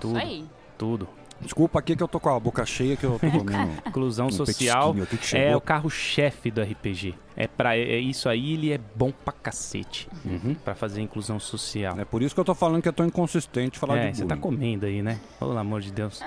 [0.00, 0.16] Tudo.
[0.16, 0.44] Isso aí.
[0.78, 1.08] Tudo.
[1.40, 3.70] Desculpa aqui que eu tô com a boca cheia que eu tô comendo.
[3.86, 7.14] Inclusão um social que é o carro-chefe do RPG.
[7.36, 10.08] É para é, é isso aí, ele é bom pra cacete.
[10.24, 10.54] Uhum.
[10.64, 11.98] Pra fazer inclusão social.
[11.98, 14.24] É por isso que eu tô falando que eu tô inconsistente falar é, de você
[14.24, 15.20] tá comendo aí, né?
[15.38, 16.20] Pelo amor de Deus.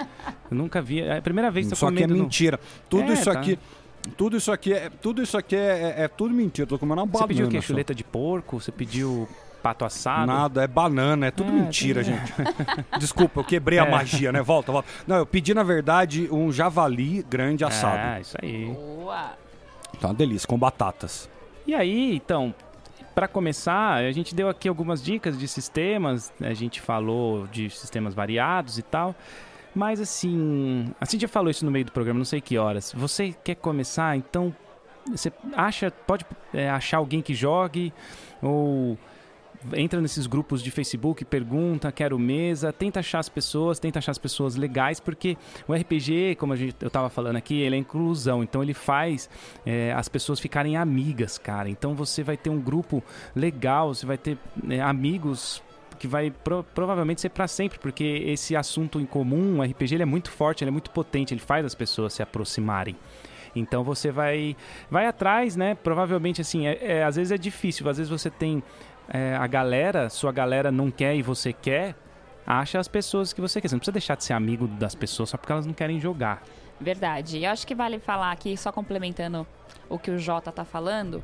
[0.50, 1.02] Eu nunca vi.
[1.02, 2.15] É a primeira vez que você Só que é no...
[2.15, 2.60] mentira.
[2.89, 3.34] Tudo É, isso tá.
[3.34, 3.60] aqui.
[4.17, 4.89] Tudo isso aqui é.
[4.89, 6.65] Tudo isso aqui é, é, é tudo mentira.
[6.65, 7.28] Tô comendo uma Você banana.
[7.28, 7.58] pediu o quê?
[7.58, 7.67] só.
[7.67, 8.60] Chuleta de porco?
[8.60, 9.28] Você pediu
[9.62, 10.28] pato assado?
[10.28, 12.34] Nada, é banana, é tudo É, mentira, gente.
[13.00, 13.89] Desculpa, eu quebrei a É.
[13.91, 14.41] magia, né?
[14.41, 14.89] Volta, volta.
[15.08, 18.17] Não, eu pedi, na verdade, um javali grande assado.
[18.17, 18.65] É, isso aí.
[18.65, 19.34] Boa.
[20.00, 21.30] Tá uma delícia, com batatas.
[21.67, 22.54] E aí, então,
[23.13, 28.13] para começar, a gente deu aqui algumas dicas de sistemas, a gente falou de sistemas
[28.13, 29.13] variados e tal.
[29.76, 32.91] Mas assim, a Cintia falou isso no meio do programa, não sei que horas.
[32.95, 34.54] Você quer começar, então
[35.10, 37.93] você acha, pode é, achar alguém que jogue
[38.41, 38.97] ou
[39.74, 44.17] entra nesses grupos de Facebook, pergunta, quero mesa, tenta achar as pessoas, tenta achar as
[44.17, 48.43] pessoas legais, porque o RPG, como a gente, eu tava falando aqui, ele é inclusão,
[48.43, 49.30] então ele faz
[49.65, 51.69] é, as pessoas ficarem amigas, cara.
[51.69, 53.04] Então você vai ter um grupo
[53.36, 55.62] legal, você vai ter né, amigos
[56.00, 60.04] que vai pro- provavelmente ser para sempre, porque esse assunto em comum, o RPG, ele
[60.04, 62.95] é muito forte, ele é muito potente, ele faz as pessoas se aproximarem.
[63.56, 64.56] Então você vai
[64.89, 65.76] vai atrás, né?
[65.76, 68.63] Provavelmente assim, é, é- às vezes é difícil, às vezes você tem
[69.13, 71.95] é, a galera, sua galera não quer e você quer,
[72.47, 73.67] acha as pessoas que você quer.
[73.67, 76.41] Você não precisa deixar de ser amigo das pessoas só porque elas não querem jogar.
[76.80, 77.43] Verdade.
[77.43, 79.45] Eu acho que vale falar aqui, só complementando
[79.90, 81.24] o que o Jota tá falando,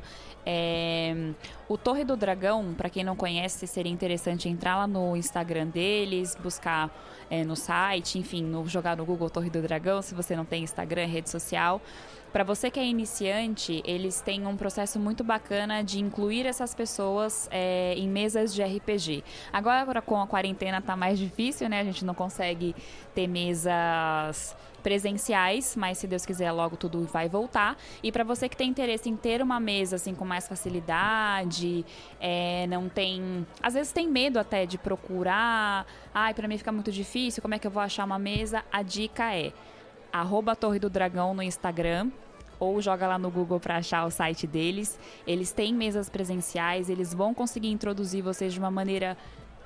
[0.50, 1.32] é,
[1.68, 6.36] o Torre do Dragão, para quem não conhece, seria interessante entrar lá no Instagram deles,
[6.42, 6.90] buscar
[7.30, 10.64] é, no site, enfim, no, jogar no Google Torre do Dragão, se você não tem
[10.64, 11.82] Instagram, rede social.
[12.32, 17.48] Para você que é iniciante, eles têm um processo muito bacana de incluir essas pessoas
[17.50, 19.24] é, em mesas de RPG.
[19.50, 21.80] Agora, agora com a quarentena tá mais difícil, né?
[21.80, 22.76] A gente não consegue
[23.14, 27.76] ter mesas presenciais, mas se Deus quiser logo tudo vai voltar.
[28.02, 31.86] E para você que tem interesse em ter uma mesa assim com mais facilidade,
[32.20, 36.92] é, não tem, às vezes tem medo até de procurar, ai, para mim fica muito
[36.92, 38.62] difícil, como é que eu vou achar uma mesa?
[38.70, 39.54] A dica é
[40.12, 42.10] arroba Torre do Dragão no Instagram
[42.60, 44.98] ou joga lá no Google para achar o site deles.
[45.26, 49.16] Eles têm mesas presenciais, eles vão conseguir introduzir vocês de uma maneira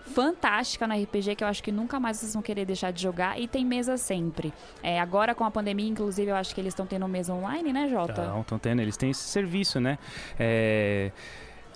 [0.06, 3.40] fantástica no RPG que eu acho que nunca mais vocês vão querer deixar de jogar
[3.40, 4.52] e tem mesa sempre.
[4.82, 7.88] É, agora com a pandemia, inclusive, eu acho que eles estão tendo mesa online, né,
[7.88, 8.12] Jota?
[8.12, 9.98] Então, estão tendo, eles têm esse serviço, né?
[10.38, 11.10] É,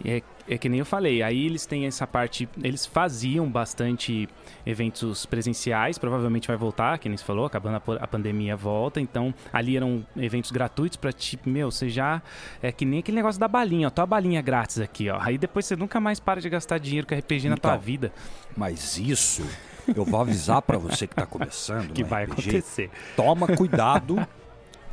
[0.04, 4.28] é, é que nem eu falei, aí eles têm essa parte, eles faziam bastante
[4.64, 9.34] eventos presenciais, provavelmente vai voltar, que nem você falou, acabando a, a pandemia volta, então
[9.52, 12.22] ali eram eventos gratuitos pra tipo, meu, você já,
[12.62, 15.66] é que nem aquele negócio da balinha, ó, tua balinha grátis aqui, ó, aí depois
[15.66, 18.12] você nunca mais para de gastar dinheiro com RPG na tua Então, vida,
[18.56, 19.44] Mas isso,
[19.94, 22.90] eu vou avisar pra você que tá começando que vai RPG, acontecer.
[23.16, 24.16] Toma cuidado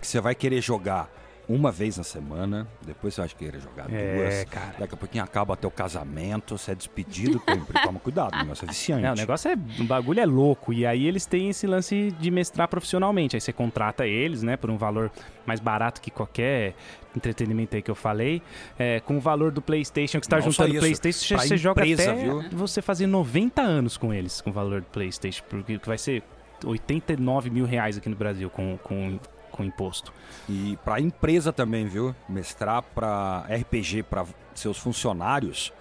[0.02, 1.10] que você vai querer jogar
[1.48, 4.44] uma vez na semana, depois você vai querer jogar É, duas.
[4.46, 4.76] cara.
[4.80, 8.68] Daqui a pouquinho acaba teu casamento, você é despedido, sempre toma cuidado, o negócio é
[8.68, 9.06] viciante.
[9.06, 9.56] É, o negócio é.
[9.80, 10.72] O bagulho é louco.
[10.72, 13.36] E aí eles têm esse lance de mestrar profissionalmente.
[13.36, 15.12] Aí você contrata eles, né, por um valor
[15.46, 16.74] mais barato que qualquer
[17.16, 18.42] entretenimento aí que eu falei.
[18.80, 21.58] É, com o valor do PlayStation, que tá só juntando isso, PlayStation, você, pra você
[21.58, 22.44] joga empresa, até viu?
[22.52, 25.44] você fazer 90 anos com eles, com o valor do PlayStation.
[25.50, 26.24] Porque vai ser
[26.66, 29.20] 89 mil reais aqui no Brasil com, com,
[29.54, 30.12] com imposto.
[30.50, 32.14] E pra empresa também, viu?
[32.28, 35.72] Mestrar pra RPG para seus funcionários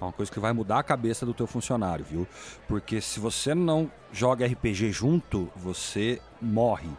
[0.00, 2.26] é uma coisa que vai mudar a cabeça do teu funcionário, viu?
[2.66, 6.90] Porque se você não joga RPG junto, você morre.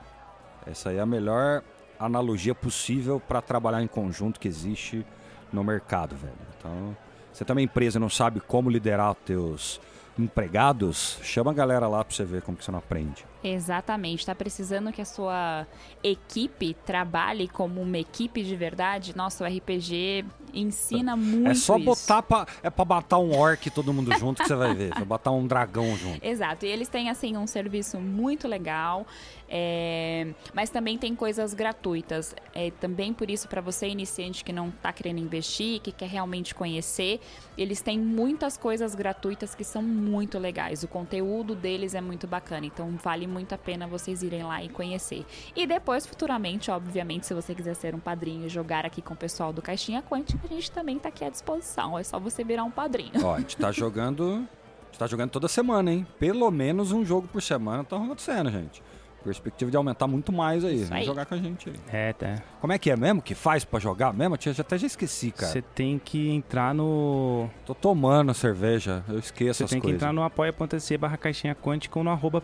[0.66, 1.62] Essa aí é a melhor
[2.00, 5.06] analogia possível para trabalhar em conjunto que existe
[5.52, 6.34] no mercado, velho.
[6.58, 6.96] Então,
[7.32, 9.82] você também empresa não sabe como liderar os teus
[10.18, 13.26] empregados, chama a galera lá pra você ver como que você não aprende.
[13.44, 14.20] Exatamente.
[14.20, 15.68] Está precisando que a sua
[16.04, 19.16] equipe trabalhe como uma equipe de verdade?
[19.16, 21.86] Nossa, o RPG ensina muito É só isso.
[21.86, 24.90] botar pra, é pra matar um orc todo mundo junto que você vai ver.
[24.94, 26.20] Vai botar um dragão junto.
[26.24, 29.06] Exato, e eles têm assim um serviço muito legal,
[29.50, 32.36] é, mas também tem coisas gratuitas.
[32.54, 36.54] É, também por isso, para você iniciante que não está querendo investir, que quer realmente
[36.54, 37.20] conhecer,
[37.58, 40.84] eles têm muitas coisas gratuitas que são muito legais.
[40.84, 44.70] O conteúdo deles é muito bacana, então vale muito a pena vocês irem lá e
[44.70, 45.26] conhecer.
[45.56, 49.18] E depois, futuramente, obviamente, se você quiser ser um padrinho e jogar aqui com o
[49.18, 51.98] pessoal do Caixinha Quântica, a gente também tá aqui à disposição.
[51.98, 53.12] É só você virar um padrinho.
[53.24, 54.48] Ó, a gente tá jogando.
[54.84, 56.06] A gente tá jogando toda semana, hein?
[56.20, 58.84] Pelo menos um jogo por semana tá acontecendo, gente.
[59.24, 60.82] Perspectiva de aumentar muito mais aí.
[60.82, 61.06] Isso aí.
[61.06, 61.76] jogar com a gente aí.
[61.88, 62.44] É, tá.
[62.60, 63.22] Como é que é mesmo?
[63.22, 64.36] Que faz pra jogar mesmo?
[64.36, 65.52] Eu até já esqueci, cara.
[65.52, 67.50] Você tem que entrar no.
[67.66, 71.98] Tô tomando cerveja, eu esqueço Você as tem que entrar no apoia.se barra caixinha quântica
[71.98, 72.44] ou no arroba.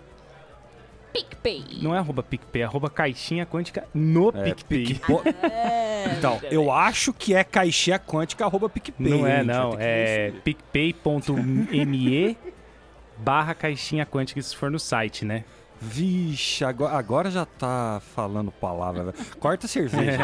[1.13, 1.63] PicPay.
[1.82, 4.86] Não é arroba PicPay, é arroba caixinha quântica no É, PicPay.
[4.86, 5.02] Pique-
[6.17, 9.10] Então, eu acho que é caixinha quântica arroba PicPay.
[9.12, 9.76] Não é, não.
[9.78, 12.38] É picpay.me
[13.17, 15.43] barra caixinha quântica, se for no site, né?
[15.82, 19.06] Vixe, agora, agora já tá falando palavra.
[19.12, 19.17] velho.
[19.39, 20.19] Corta a cerveja.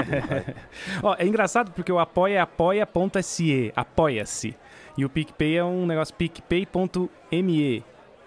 [1.01, 4.55] Ó, é engraçado porque o apoia é apoia.se, apoia-se.
[4.97, 7.83] E o PicPay é um negócio picpay.me.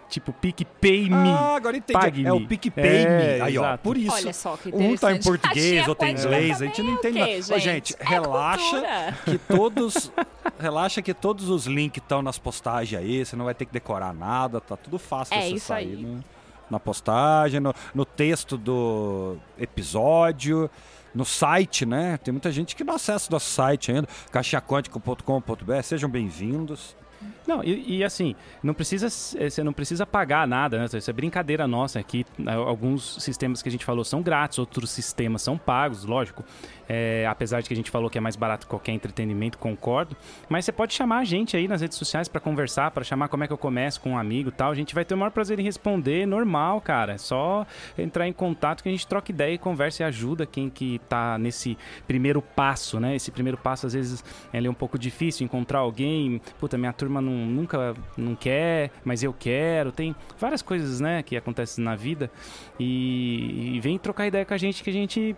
[0.09, 1.15] Tipo, PicPay me.
[1.31, 1.99] ah, agora entendi.
[1.99, 2.27] Pague-me.
[2.29, 3.41] É o PicPay É, Me.
[3.43, 3.83] Aí, ó, exato.
[3.83, 4.15] por isso.
[4.17, 7.23] Olha só que Um tá em português, outro em inglês, a gente não entende é
[7.25, 7.41] o nada.
[7.53, 9.19] Ô, quê, gente, É relaxa cultura.
[9.27, 10.13] que todos.
[10.59, 14.15] relaxa que todos os links estão nas postagens aí, você não vai ter que decorar
[14.15, 15.95] nada, tá tudo fácil É aí.
[15.97, 16.25] no-
[16.71, 20.71] na postagem, no, no texto do episódio,
[21.15, 22.19] no site, né?
[22.23, 26.97] Tem muita gente que não acessa o nosso site ainda, caixaquântico.com.br, sejam bem-vindos.
[27.47, 29.07] Não, e, e assim, não precisa,
[29.39, 30.85] eh, você não precisa pagar nada, né?
[30.85, 32.25] Isso é brincadeira nossa aqui.
[32.39, 32.55] né?
[32.55, 36.45] Alguns sistemas que a gente falou são grátis, outros sistemas são pagos, lógico.
[36.89, 40.17] É, apesar de que a gente falou que é mais barato que qualquer entretenimento, concordo.
[40.49, 43.45] Mas você pode chamar a gente aí nas redes sociais para conversar, para chamar como
[43.45, 44.71] é que eu começo com um amigo tal.
[44.71, 47.15] A gente vai ter o maior prazer em responder, normal, cara.
[47.15, 50.71] É só entrar em contato que a gente troca ideia e conversa e ajuda quem
[50.71, 53.15] que tá nesse primeiro passo, né?
[53.15, 56.41] Esse primeiro passo, às vezes, é um pouco difícil encontrar alguém.
[56.59, 59.93] Puta, minha turma não, nunca não quer, mas eu quero.
[59.93, 62.31] Tem várias coisas, né, que acontecem na vida.
[62.79, 65.37] E, e vem trocar ideia com a gente que a gente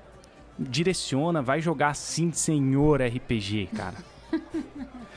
[0.59, 3.97] direciona, vai jogar sim, senhor RPG, cara.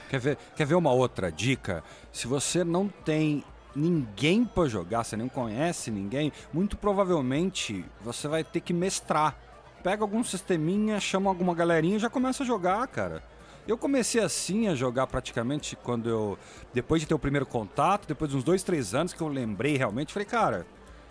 [0.10, 1.84] Quer ver, quer ver uma outra dica?
[2.12, 3.44] Se você não tem
[3.76, 9.36] ninguém pra jogar, você não conhece ninguém, muito provavelmente você vai ter que mestrar.
[9.82, 13.24] Pega algum sisteminha, chama alguma galerinha e já começa a jogar, cara.
[13.68, 16.38] Eu comecei assim a jogar praticamente quando eu.
[16.74, 19.78] Depois de ter o primeiro contato, depois de uns dois, três anos que eu lembrei
[19.78, 20.66] realmente, falei, cara,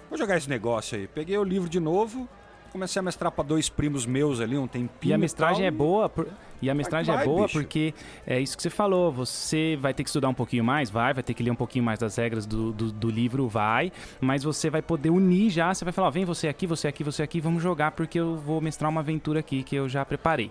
[0.09, 1.09] vou jogar esse negócio aí.
[1.09, 2.29] Peguei o livro de novo,
[2.73, 5.13] comecei a mestrar pra dois primos meus ali um tempinho.
[5.13, 6.27] E a mestragem tal, é boa, por-
[6.61, 7.59] e a mestragem vai, é boa bicho.
[7.59, 7.95] porque
[8.27, 11.23] é isso que você falou, você vai ter que estudar um pouquinho mais, vai, vai
[11.23, 14.71] ter que ler um pouquinho mais das regras do, do, do livro, vai, mas você
[14.71, 17.41] vai poder unir já, você vai falar, ó, vem você aqui, você aqui, você aqui,
[17.41, 20.51] vamos jogar porque eu vou mestrar uma aventura aqui que eu já preparei.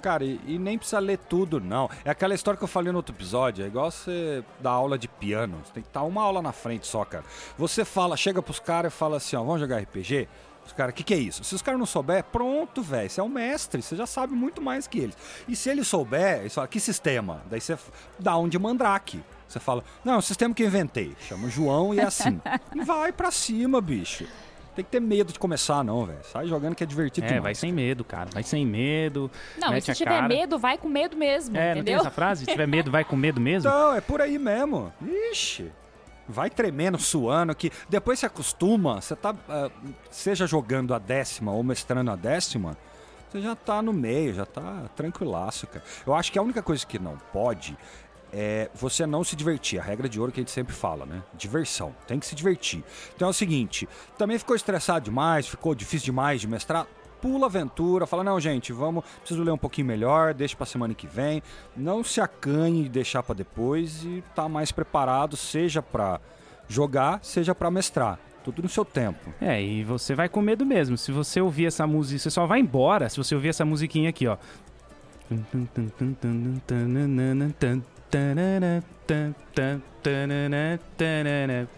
[0.00, 1.90] Cara, e, e nem precisa ler tudo, não.
[2.06, 3.62] É aquela história que eu falei no outro episódio.
[3.62, 5.58] É igual você dar aula de piano.
[5.62, 7.22] Você tem que estar uma aula na frente só, cara.
[7.58, 10.26] Você fala, chega pros caras e fala assim, ó, vamos jogar RPG?
[10.70, 11.42] Os caras, o que, que é isso?
[11.42, 13.10] Se os caras não souber, pronto, velho.
[13.10, 15.16] Você é um mestre, você já sabe muito mais que eles.
[15.48, 17.42] E se ele souber, falam, que sistema?
[17.50, 17.76] Daí você
[18.18, 19.20] dá um de mandrake.
[19.48, 21.12] Você fala, não, é um sistema que eu inventei.
[21.22, 22.40] Chama o João e é assim.
[22.72, 24.24] e vai pra cima, bicho.
[24.76, 26.20] Tem que ter medo de começar, não, velho.
[26.32, 27.42] Sai jogando que é divertido É, demais.
[27.42, 29.28] vai sem medo, cara, vai sem medo.
[29.58, 30.28] Não, mete se a tiver cara.
[30.28, 32.00] medo, vai com medo mesmo, É, não tem entendeu?
[32.00, 32.44] essa frase?
[32.44, 33.68] Se tiver medo, vai com medo mesmo?
[33.68, 34.92] Não, é por aí mesmo.
[35.32, 35.72] Ixi.
[36.30, 39.70] Vai tremendo, suando, que depois se acostuma, você tá, ah,
[40.10, 42.76] seja jogando a décima ou mestrando a décima,
[43.28, 45.84] você já tá no meio, já tá tranquilaço, cara.
[46.06, 47.76] Eu acho que a única coisa que não pode
[48.32, 49.78] é você não se divertir.
[49.78, 51.22] A regra de ouro que a gente sempre fala, né?
[51.34, 51.94] Diversão.
[52.06, 52.82] Tem que se divertir.
[53.14, 56.86] Então é o seguinte, também ficou estressado demais, ficou difícil demais de mestrar,
[57.20, 60.94] pula a aventura, fala, não, gente, vamos, preciso ler um pouquinho melhor, deixa pra semana
[60.94, 61.42] que vem.
[61.76, 66.20] Não se acanhe de deixar pra depois e tá mais preparado, seja pra
[66.68, 68.18] jogar, seja pra mestrar.
[68.42, 69.32] Tudo no seu tempo.
[69.40, 70.96] É, e você vai com medo mesmo.
[70.96, 74.26] Se você ouvir essa música, você só vai embora se você ouvir essa musiquinha aqui,
[74.26, 74.38] ó.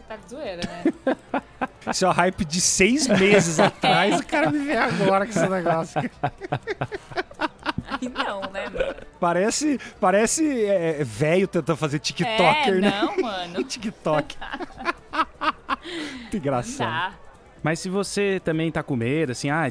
[0.09, 1.17] Tá de zoeira, né?
[1.91, 5.49] Isso é o hype de seis meses atrás, o cara me vê agora com esse
[5.49, 6.01] negócio.
[7.89, 8.95] Aí não, né, mano?
[9.21, 13.01] Parece, parece é, velho tentando fazer TikToker, é, né?
[13.01, 13.63] não, mano.
[13.65, 14.37] TikTok.
[15.85, 17.13] Muito engraçado.
[17.13, 17.19] Tá.
[17.63, 19.71] Mas se você também tá com medo, assim, ah,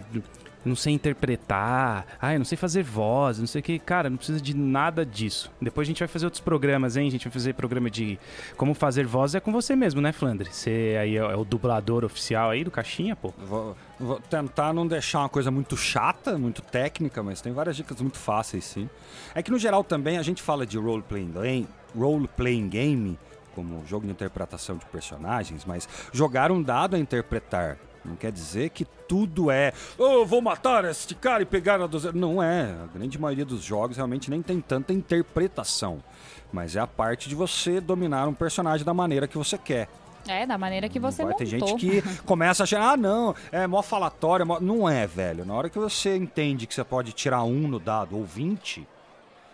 [0.64, 4.18] não sei interpretar, ah, eu não sei fazer voz, não sei o que, cara, não
[4.18, 5.52] precisa de nada disso.
[5.62, 7.08] Depois a gente vai fazer outros programas, hein?
[7.08, 8.20] A gente vai fazer programa de
[8.56, 10.50] como fazer voz é com você mesmo, né, Flandre?
[10.52, 13.34] Você aí é o dublador oficial aí do Caixinha, pô.
[13.38, 18.00] Vou, vou tentar não deixar uma coisa muito chata, muito técnica, mas tem várias dicas
[18.02, 18.90] muito fáceis, sim.
[19.34, 23.20] É que no geral também a gente fala de role-playing role -playing game
[23.56, 28.70] como jogo de interpretação de personagens, mas jogar um dado a interpretar não quer dizer
[28.70, 32.12] que tudo é, oh, vou matar este cara e pegar a doze.
[32.14, 32.64] Não é.
[32.84, 36.04] A grande maioria dos jogos realmente nem tem tanta interpretação.
[36.52, 39.88] Mas é a parte de você dominar um personagem da maneira que você quer.
[40.28, 41.60] É, da maneira que você Agora, montou.
[41.60, 44.46] Tem gente que começa a achar, ah, não, é mó falatório.
[44.46, 44.60] Mó...
[44.60, 45.46] Não é, velho.
[45.46, 48.88] Na hora que você entende que você pode tirar um no dado ou 20,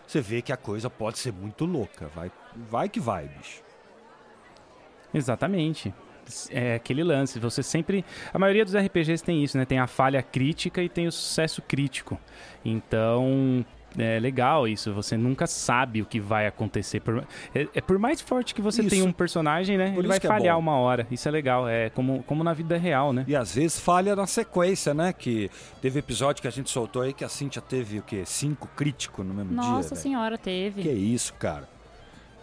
[0.06, 2.10] você vê que a coisa pode ser muito louca.
[2.14, 3.62] Vai, vai que vai, bicho.
[5.12, 5.92] Exatamente
[6.50, 7.38] é aquele lance.
[7.38, 8.04] Você sempre.
[8.32, 9.64] A maioria dos RPGs tem isso, né?
[9.64, 12.18] Tem a falha crítica e tem o sucesso crítico.
[12.64, 13.64] Então.
[13.96, 17.00] É legal isso, você nunca sabe o que vai acontecer.
[17.00, 18.90] Por, é, é por mais forte que você isso.
[18.90, 19.90] tenha um personagem, né?
[19.92, 21.06] Por ele vai é falhar é uma hora.
[21.10, 23.24] Isso é legal, é como, como na vida real, né?
[23.26, 25.12] E às vezes falha na sequência, né?
[25.12, 25.50] Que
[25.80, 28.24] teve episódio que a gente soltou aí que a Cintia teve o quê?
[28.26, 29.76] Cinco críticos no mesmo Nossa dia.
[29.76, 30.38] Nossa senhora, véio.
[30.38, 30.82] teve.
[30.82, 31.66] Que isso, cara.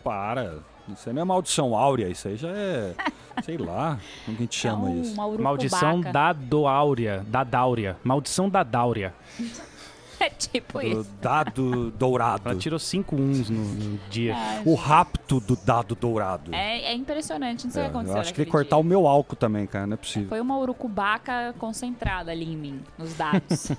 [0.03, 0.59] Para.
[0.89, 2.95] Isso aí não é maldição áurea, isso aí já é.
[3.43, 5.41] sei lá, como que a gente chama é um, isso?
[5.41, 7.25] Maldição da Doáurea.
[7.27, 7.97] Da Dáurea.
[8.03, 9.13] Maldição da Dáurea.
[10.19, 11.09] É tipo do isso.
[11.21, 12.49] Dado dourado.
[12.49, 14.35] Ela tirou cinco uns no, no dia.
[14.35, 16.53] Ai, o rapto do dado dourado.
[16.53, 18.15] É, é impressionante, não sei é, o que aconteceu.
[18.15, 20.29] Eu acho que ele cortar o meu álcool também, cara, não é possível.
[20.29, 23.71] Foi uma urucubaca concentrada ali em mim, nos dados.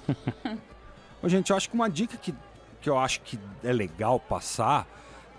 [1.23, 2.35] Ô, gente, eu acho que uma dica que,
[2.81, 4.87] que eu acho que é legal passar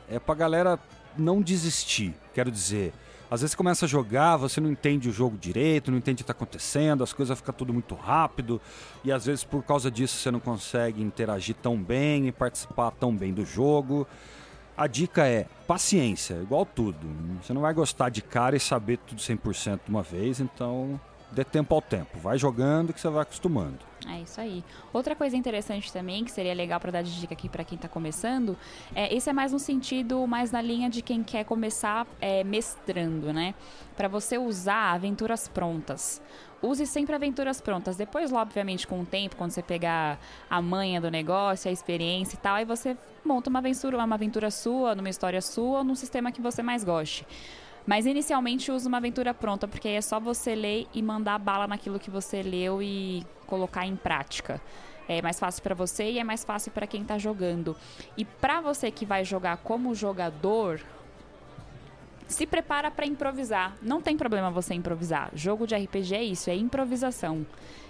[0.09, 0.79] é pra galera
[1.17, 2.15] não desistir.
[2.33, 2.93] Quero dizer,
[3.29, 6.25] às vezes você começa a jogar, você não entende o jogo direito, não entende o
[6.25, 8.61] que está acontecendo, as coisas ficam tudo muito rápido,
[9.03, 13.15] e às vezes por causa disso você não consegue interagir tão bem e participar tão
[13.15, 14.07] bem do jogo.
[14.77, 17.07] A dica é paciência, igual tudo.
[17.41, 20.99] Você não vai gostar de cara e saber tudo 100% de uma vez, então
[21.31, 22.17] dê tempo ao tempo.
[22.19, 23.79] Vai jogando que você vai acostumando.
[24.07, 24.63] É isso aí.
[24.93, 27.87] Outra coisa interessante também, que seria legal para dar de dica aqui para quem está
[27.87, 28.55] começando,
[28.95, 33.33] é esse é mais no sentido, mais na linha de quem quer começar é, mestrando,
[33.33, 33.53] né?
[33.95, 36.21] Para você usar aventuras prontas.
[36.61, 37.97] Use sempre aventuras prontas.
[37.97, 40.19] Depois, obviamente, com o tempo, quando você pegar
[40.49, 44.49] a manha do negócio, a experiência e tal, aí você monta uma aventura, uma aventura
[44.49, 47.25] sua, numa história sua, num sistema que você mais goste.
[47.87, 51.65] Mas inicialmente usa uma aventura pronta, porque aí é só você ler e mandar bala
[51.65, 54.61] naquilo que você leu e colocar em prática.
[55.07, 57.77] É mais fácil para você e é mais fácil para quem está jogando.
[58.17, 60.81] E para você que vai jogar como jogador,
[62.27, 63.77] se prepara para improvisar.
[63.81, 65.31] Não tem problema você improvisar.
[65.33, 67.45] Jogo de RPG é isso, é improvisação.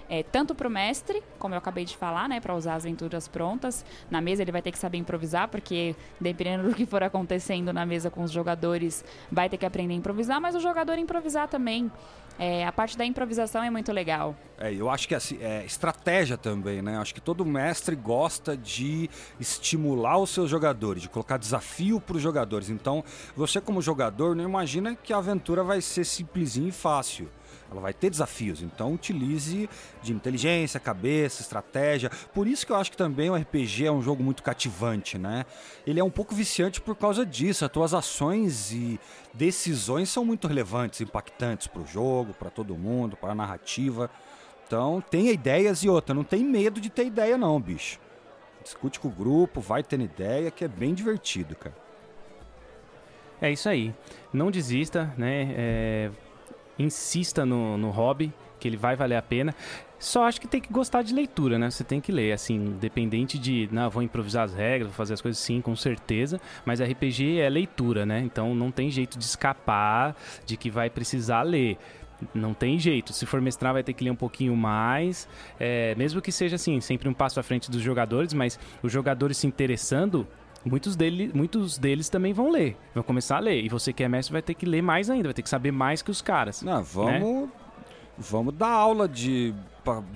[0.10, 3.28] É, tanto para o mestre, como eu acabei de falar, né, para usar as aventuras
[3.28, 3.86] prontas.
[4.10, 7.86] Na mesa ele vai ter que saber improvisar, porque dependendo do que for acontecendo na
[7.86, 11.92] mesa com os jogadores, vai ter que aprender a improvisar, mas o jogador improvisar também.
[12.40, 14.36] É, a parte da improvisação é muito legal.
[14.60, 16.98] É, eu acho que assim, é estratégia também, né?
[16.98, 22.22] Acho que todo mestre gosta de estimular os seus jogadores, de colocar desafio para os
[22.22, 22.70] jogadores.
[22.70, 23.04] Então,
[23.36, 27.28] você como jogador não imagina que a aventura vai ser simplesinha e fácil.
[27.70, 29.70] Ela vai ter desafios, então utilize
[30.02, 32.10] de inteligência, cabeça, estratégia.
[32.34, 35.46] Por isso que eu acho que também o RPG é um jogo muito cativante, né?
[35.86, 37.66] Ele é um pouco viciante por causa disso.
[37.66, 39.00] As tuas ações e
[39.34, 44.10] decisões são muito relevantes, impactantes para o jogo, para todo mundo, para a narrativa.
[44.66, 46.14] Então, tenha ideias e outra.
[46.14, 48.00] Não tem medo de ter ideia, não, bicho.
[48.64, 51.76] Discute com o grupo, vai tendo ideia, que é bem divertido, cara.
[53.42, 53.94] É isso aí.
[54.34, 55.54] Não desista, né?
[55.56, 56.12] É
[56.78, 59.54] insista no, no hobby, que ele vai valer a pena.
[60.00, 61.72] Só acho que tem que gostar de leitura, né?
[61.72, 65.22] Você tem que ler, assim, independente de, não, vou improvisar as regras, vou fazer as
[65.22, 68.20] coisas sim, com certeza, mas RPG é leitura, né?
[68.20, 70.16] Então não tem jeito de escapar
[70.46, 71.78] de que vai precisar ler.
[72.34, 73.14] Não tem jeito.
[73.14, 75.28] Se for mestrar, vai ter que ler um pouquinho mais.
[75.60, 79.38] É, mesmo que seja assim, sempre um passo à frente dos jogadores, mas os jogadores
[79.38, 80.28] se interessando,
[80.68, 83.64] muitos, dele, muitos deles também vão ler, vão começar a ler.
[83.64, 85.72] E você que é mestre vai ter que ler mais ainda, vai ter que saber
[85.72, 86.62] mais que os caras.
[86.62, 87.50] Não, vamos, né?
[88.18, 89.54] vamos dar aula de,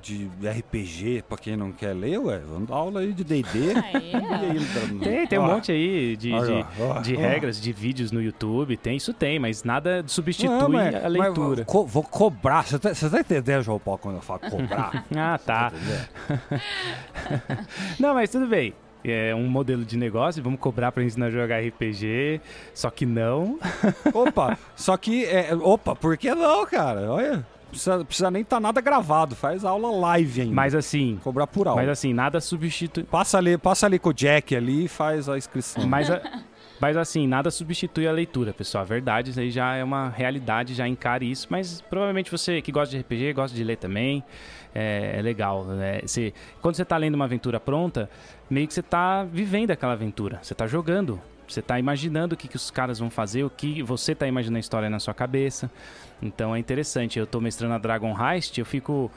[0.01, 2.39] de RPG pra quem não quer ler, ué.
[2.39, 3.73] Vamos dar aula aí de D&D.
[3.75, 5.03] Ah, é?
[5.03, 8.75] tem, tem um monte aí de, de, de regras, de vídeos no YouTube.
[8.77, 11.63] Tem, isso tem, mas nada substitui não, mas, a leitura.
[11.63, 12.63] Mas, co vou cobrar.
[12.63, 15.05] Você tá, você tá entendendo, João Paulo, quando eu falo cobrar?
[15.15, 15.71] ah, tá.
[17.99, 18.73] não, mas tudo bem
[19.03, 22.41] é um modelo de negócio, vamos cobrar para ensinar a jogar RPG,
[22.73, 23.59] só que não.
[24.13, 27.11] opa, só que, é, opa, por que não, cara?
[27.11, 30.53] Olha, Precisa, precisa nem estar tá nada gravado, faz aula live ainda.
[30.53, 31.17] Mas assim.
[31.23, 31.81] Cobrar por aula.
[31.81, 33.03] Mas assim, nada substitui.
[33.03, 35.87] Passa ali, passa ali com o Jack ali e faz a inscrição.
[35.87, 36.21] Mas, a...
[36.81, 38.81] mas assim, nada substitui a leitura, pessoal.
[38.81, 41.45] A verdade, isso aí já é uma realidade, já encare isso.
[41.47, 44.23] Mas provavelmente você que gosta de RPG, gosta de ler também.
[44.73, 45.63] É, é legal.
[45.63, 46.01] Né?
[46.03, 48.09] Você, quando você está lendo uma aventura pronta,
[48.49, 50.39] meio que você está vivendo aquela aventura.
[50.41, 51.21] Você está jogando.
[51.47, 54.57] Você está imaginando o que, que os caras vão fazer, o que você está imaginando
[54.57, 55.69] a história na sua cabeça.
[56.19, 57.19] Então é interessante.
[57.19, 59.11] Eu estou mestrando a Dragon Heist, eu fico.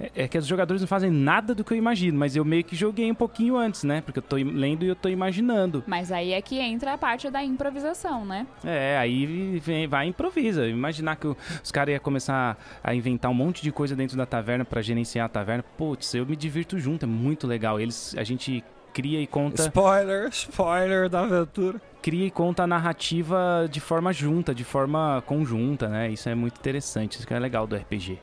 [0.00, 2.64] É, é que os jogadores não fazem nada do que eu imagino, mas eu meio
[2.64, 4.00] que joguei um pouquinho antes, né?
[4.00, 5.84] Porque eu tô lendo e eu tô imaginando.
[5.86, 8.46] Mas aí é que entra a parte da improvisação, né?
[8.64, 10.66] É, aí vem, vai e improvisa.
[10.66, 14.64] Imaginar que os caras iam começar a inventar um monte de coisa dentro da taverna
[14.64, 15.62] para gerenciar a taverna.
[15.76, 17.78] Putz, eu me divirto junto, é muito legal.
[17.78, 19.62] Eles, a gente cria e conta.
[19.62, 21.80] Spoiler, spoiler da aventura.
[22.02, 26.10] Cria e conta a narrativa de forma junta, de forma conjunta, né?
[26.10, 28.18] Isso é muito interessante, isso que é legal do RPG.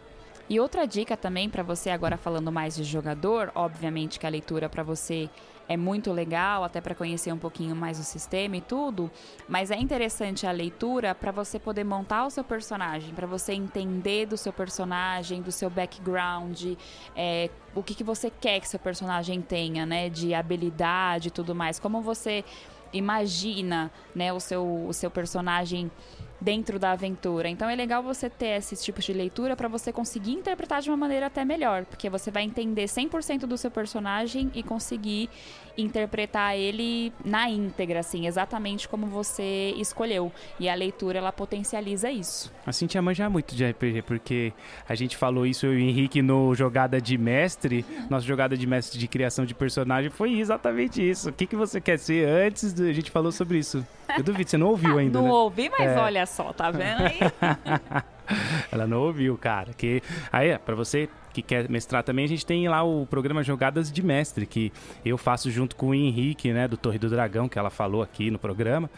[0.49, 4.69] E outra dica também para você agora falando mais de jogador, obviamente que a leitura
[4.69, 5.29] para você
[5.67, 9.11] é muito legal, até para conhecer um pouquinho mais o sistema e tudo,
[9.49, 14.25] mas é interessante a leitura para você poder montar o seu personagem, para você entender
[14.25, 16.75] do seu personagem, do seu background,
[17.13, 21.53] é, o que, que você quer que seu personagem tenha, né, de habilidade e tudo
[21.53, 22.45] mais, como você
[22.93, 25.91] imagina, né, o seu, o seu personagem
[26.39, 27.49] dentro da aventura.
[27.49, 30.97] Então é legal você ter esses tipos de leitura para você conseguir interpretar de uma
[30.97, 35.29] maneira até melhor, porque você vai entender 100% do seu personagem e conseguir
[35.77, 40.31] interpretar ele na íntegra, assim, exatamente como você escolheu.
[40.59, 42.51] E a leitura ela potencializa isso.
[42.65, 44.53] A Cintia manja muito de RPG, porque
[44.87, 48.65] a gente falou isso eu e o Henrique no jogada de mestre, nossa jogada de
[48.65, 51.29] mestre de criação de personagem foi exatamente isso.
[51.29, 52.79] O que, que você quer ser antes?
[52.79, 53.85] A gente falou sobre isso.
[54.17, 55.19] Eu duvido, você não ouviu ainda.
[55.19, 55.33] não né?
[55.33, 55.99] ouvi, mas é.
[55.99, 57.19] olha só, tá vendo aí?
[58.71, 59.73] Ela não ouviu, cara.
[59.73, 60.01] Que
[60.31, 64.01] aí, para você que quer mestrar também, a gente tem lá o programa Jogadas de
[64.01, 64.71] Mestre, que
[65.05, 68.31] eu faço junto com o Henrique, né, do Torre do Dragão, que ela falou aqui
[68.31, 68.89] no programa.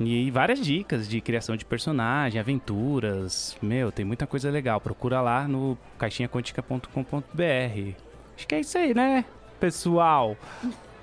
[0.00, 3.56] E várias dicas de criação de personagem, aventuras.
[3.62, 4.80] Meu, tem muita coisa legal.
[4.80, 7.94] Procura lá no caixinhaquântica.com.br.
[8.36, 9.24] Acho que é isso aí, né,
[9.60, 10.36] pessoal?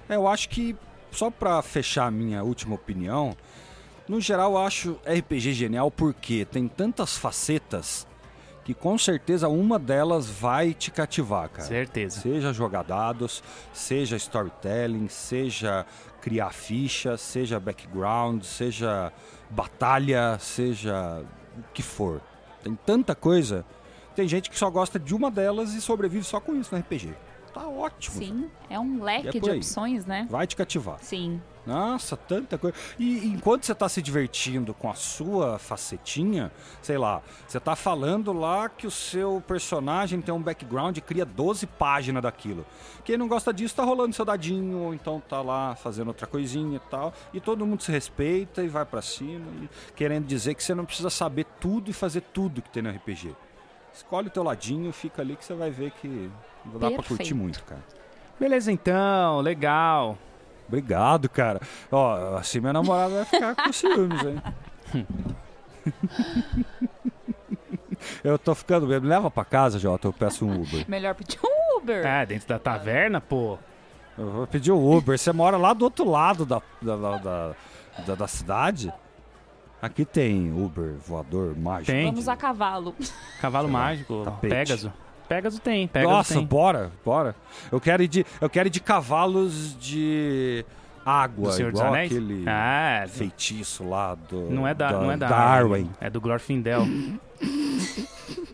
[0.10, 0.76] É, eu acho que,
[1.12, 3.38] só para fechar a minha última opinião,
[4.10, 8.06] no geral, eu acho RPG genial porque tem tantas facetas
[8.64, 11.68] que com certeza uma delas vai te cativar, cara.
[11.68, 12.22] Certeza.
[12.22, 13.44] Seja jogar dados,
[13.74, 15.86] seja storytelling, seja
[16.22, 19.12] criar ficha, seja background, seja
[19.50, 21.24] batalha, seja
[21.58, 22.22] o que for.
[22.64, 23.66] Tem tanta coisa.
[24.16, 27.14] Tem gente que só gosta de uma delas e sobrevive só com isso no RPG.
[27.54, 28.18] Tá ótimo.
[28.18, 30.28] Sim, é um leque é de opções, né?
[30.30, 31.00] Vai te cativar.
[31.02, 31.42] Sim.
[31.66, 32.76] Nossa, tanta coisa.
[32.98, 38.34] E enquanto você está se divertindo com a sua facetinha, sei lá, você está falando
[38.34, 42.66] lá que o seu personagem tem um background e cria 12 páginas daquilo.
[43.04, 46.78] Quem não gosta disso tá rolando seu dadinho, ou então tá lá fazendo outra coisinha
[46.78, 47.14] e tal.
[47.34, 49.46] E todo mundo se respeita e vai para cima,
[49.96, 53.36] querendo dizer que você não precisa saber tudo e fazer tudo que tem no RPG.
[53.94, 56.30] Escolhe o teu ladinho, fica ali que você vai ver que
[56.80, 57.82] dá para curtir muito, cara.
[58.40, 60.18] Beleza então, legal.
[60.68, 61.60] Obrigado, cara.
[61.92, 64.42] Ó, assim minha namorada vai ficar com ciúmes, hein?
[68.24, 69.00] eu tô ficando bem.
[69.00, 70.86] Me leva pra casa, Jota, eu peço um Uber.
[70.88, 72.06] Melhor pedir um Uber.
[72.06, 73.58] É, dentro da taverna, pô.
[74.18, 75.18] Eu vou pedir um Uber.
[75.18, 77.56] Você mora lá do outro lado da, da, da,
[78.08, 78.94] da, da cidade?
[79.82, 81.92] Aqui tem Uber voador mágico.
[81.92, 82.06] Tem.
[82.06, 82.96] Vamos a cavalo.
[83.42, 84.50] Cavalo mágico, Tapete.
[84.50, 84.92] Pegasus.
[85.28, 86.46] Pegasus tem, Pegasus Nossa, tem.
[86.46, 87.36] bora, bora.
[87.72, 90.64] Eu quero ir de, eu quero ir de cavalos de
[91.06, 92.12] água, do Senhor igual dos Anéis?
[92.12, 95.90] aquele ah, feitiço lá do Não é da, da não é da Darwin.
[96.00, 96.86] É do Glorfindel.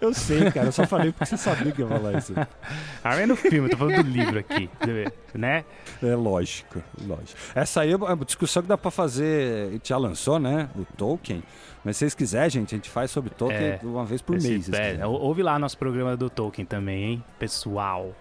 [0.00, 0.68] Eu sei, cara.
[0.68, 2.34] Eu só falei porque você sabia que ia falar isso.
[3.02, 4.68] Arwen é no filme, eu tô falando do livro aqui,
[5.34, 5.64] né?
[6.02, 7.38] É lógico, lógico.
[7.54, 9.68] Essa aí é uma discussão que dá pra fazer.
[9.68, 10.68] A gente já lançou, né?
[10.76, 11.42] O Tolkien.
[11.84, 14.68] Mas se vocês quiserem, gente, a gente faz sobre Tolkien é, uma vez por mês.
[14.70, 18.14] É, ouve lá nosso programa do Tolkien também, hein, pessoal.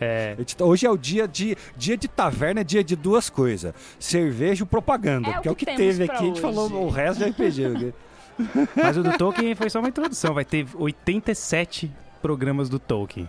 [0.00, 0.36] É.
[0.60, 4.66] Hoje é o dia de dia de taverna, é dia de duas coisas: cerveja e
[4.66, 5.28] propaganda.
[5.28, 6.12] É que é o que teve aqui.
[6.12, 6.22] Hoje.
[6.22, 7.94] A gente falou o resto de RPG.
[8.76, 10.34] Mas o do Tolkien foi só uma introdução.
[10.34, 13.28] Vai ter 87 programas do Tolkien.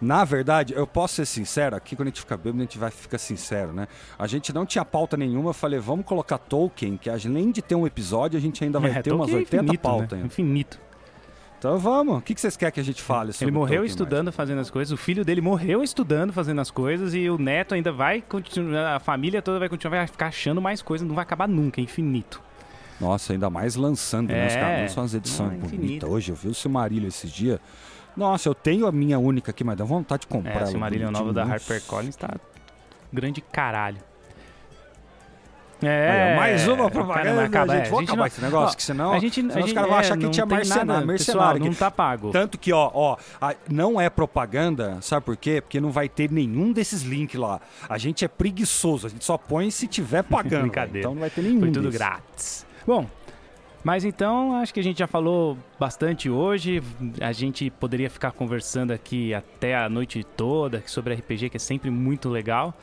[0.00, 2.90] Na verdade, eu posso ser sincero, aqui quando a gente fica bêbado, a gente vai
[2.90, 3.88] ficar sincero, né?
[4.18, 7.74] A gente não tinha pauta nenhuma, eu falei, vamos colocar Tolkien, que além de ter
[7.74, 10.18] um episódio, a gente ainda vai é, ter Tolkien umas 80 é infinito, pautas.
[10.18, 10.26] Né?
[10.26, 10.80] Infinito.
[11.58, 12.18] Então vamos.
[12.18, 14.36] O que vocês querem que a gente fale sobre Ele morreu Tolkien estudando, mais?
[14.36, 14.92] fazendo as coisas.
[14.92, 17.14] O filho dele morreu estudando, fazendo as coisas.
[17.14, 18.96] E o neto ainda vai continuar.
[18.96, 21.08] A família toda vai continuar, vai ficar achando mais coisas.
[21.08, 22.42] Não vai acabar nunca, é infinito.
[23.00, 24.46] Nossa, ainda mais lançando, né?
[24.46, 26.08] Os É, caras lançam umas edições é bonitas.
[26.08, 27.58] Hoje eu vi o Silmarillion esses dias.
[28.16, 30.60] Nossa, eu tenho a minha única aqui, mas dá vontade de comprar.
[30.60, 31.54] É, esse Marília nova da bonitinha.
[31.76, 32.30] HarperCollins tá
[33.12, 33.98] grande caralho.
[35.82, 37.86] É, mais uma cara, propaganda, vai acabar, gente.
[37.86, 39.74] é, Vamos acabar não- esse negócio, ó, que senão, a gente, senão a os gente-
[39.74, 42.30] caras vão é, achar que não tinha tem mercenário, nada, mercenário pessoal, não tá pago.
[42.30, 45.60] Tanto que, ó, ó, a- não é propaganda, sabe por quê?
[45.60, 47.60] Porque não vai ter nenhum desses links lá.
[47.86, 50.62] A gente é preguiçoso, a gente só põe se tiver pagando.
[50.70, 51.00] Brincadeira.
[51.00, 51.98] Então não vai ter nenhum Foi tudo desses.
[51.98, 52.66] grátis.
[52.86, 53.06] Bom,
[53.82, 56.82] mas então acho que a gente já falou bastante hoje.
[57.20, 61.90] A gente poderia ficar conversando aqui até a noite toda sobre RPG, que é sempre
[61.90, 62.74] muito legal.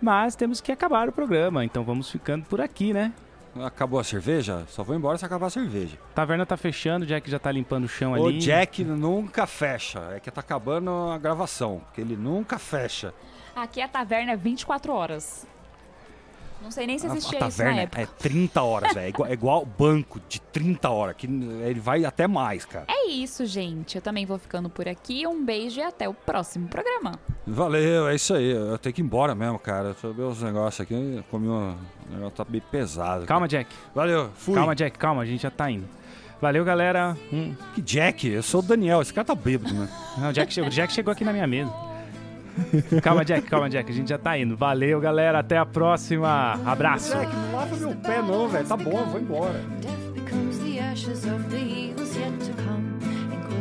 [0.00, 3.12] Mas temos que acabar o programa, então vamos ficando por aqui, né?
[3.56, 4.64] Acabou a cerveja?
[4.68, 5.98] Só vou embora se acabar a cerveja.
[6.14, 8.38] Taverna tá fechando, o Jack já tá limpando o chão O ali.
[8.38, 9.98] Jack nunca fecha.
[10.14, 11.82] É que tá acabando a gravação.
[11.86, 13.12] Porque ele nunca fecha.
[13.54, 15.46] Aqui a taverna é 24 horas.
[16.62, 18.02] Não sei nem se A- existia a isso na taverna época.
[18.02, 19.06] é 30 horas, velho.
[19.06, 21.16] É igual, é igual banco de 30 horas.
[21.16, 22.84] Que ele vai até mais, cara.
[22.88, 23.96] É isso, gente.
[23.96, 25.26] Eu também vou ficando por aqui.
[25.26, 27.18] Um beijo e até o próximo programa.
[27.46, 28.50] Valeu, é isso aí.
[28.50, 29.96] Eu tenho que ir embora mesmo, cara.
[30.02, 31.24] Eu ver os negócios aqui.
[31.30, 31.70] Comi um.
[32.10, 33.26] O negócio tá bem pesado.
[33.26, 33.62] Calma, cara.
[33.64, 33.74] Jack.
[33.94, 34.54] Valeu, fui.
[34.54, 35.88] Calma, Jack, calma, a gente já tá indo.
[36.40, 37.16] Valeu, galera.
[37.32, 38.26] Hum, Que Jack?
[38.28, 39.02] Eu sou o Daniel.
[39.02, 39.88] Esse cara tá bêbado, né?
[40.18, 41.70] Não, o Jack chegou, o Jack chegou aqui na minha mesa.
[43.02, 43.90] calma, Jack, calma, Jack.
[43.90, 44.56] A gente já tá indo.
[44.56, 45.38] Valeu, galera.
[45.40, 46.58] Até a próxima.
[46.64, 47.10] Abraço.
[47.12, 48.66] Jack, não lava meu pé, não, velho.
[48.66, 49.60] Tá bom, vou embora.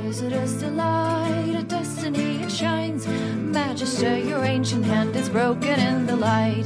[0.10, 3.06] Inquisitors delight, a destiny it shines.
[3.06, 6.66] Magister, your ancient hand is broken in the light.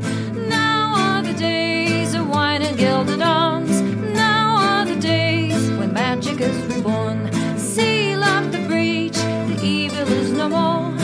[0.49, 3.81] Now are the days of wine and gilded arms.
[4.15, 7.29] Now are the days when magic is reborn.
[7.57, 11.02] Seal up the breach, the evil is no more.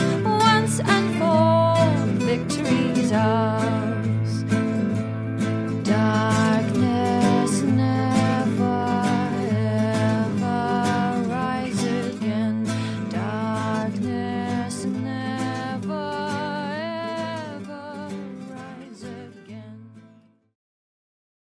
[3.10, 3.89] bizarre.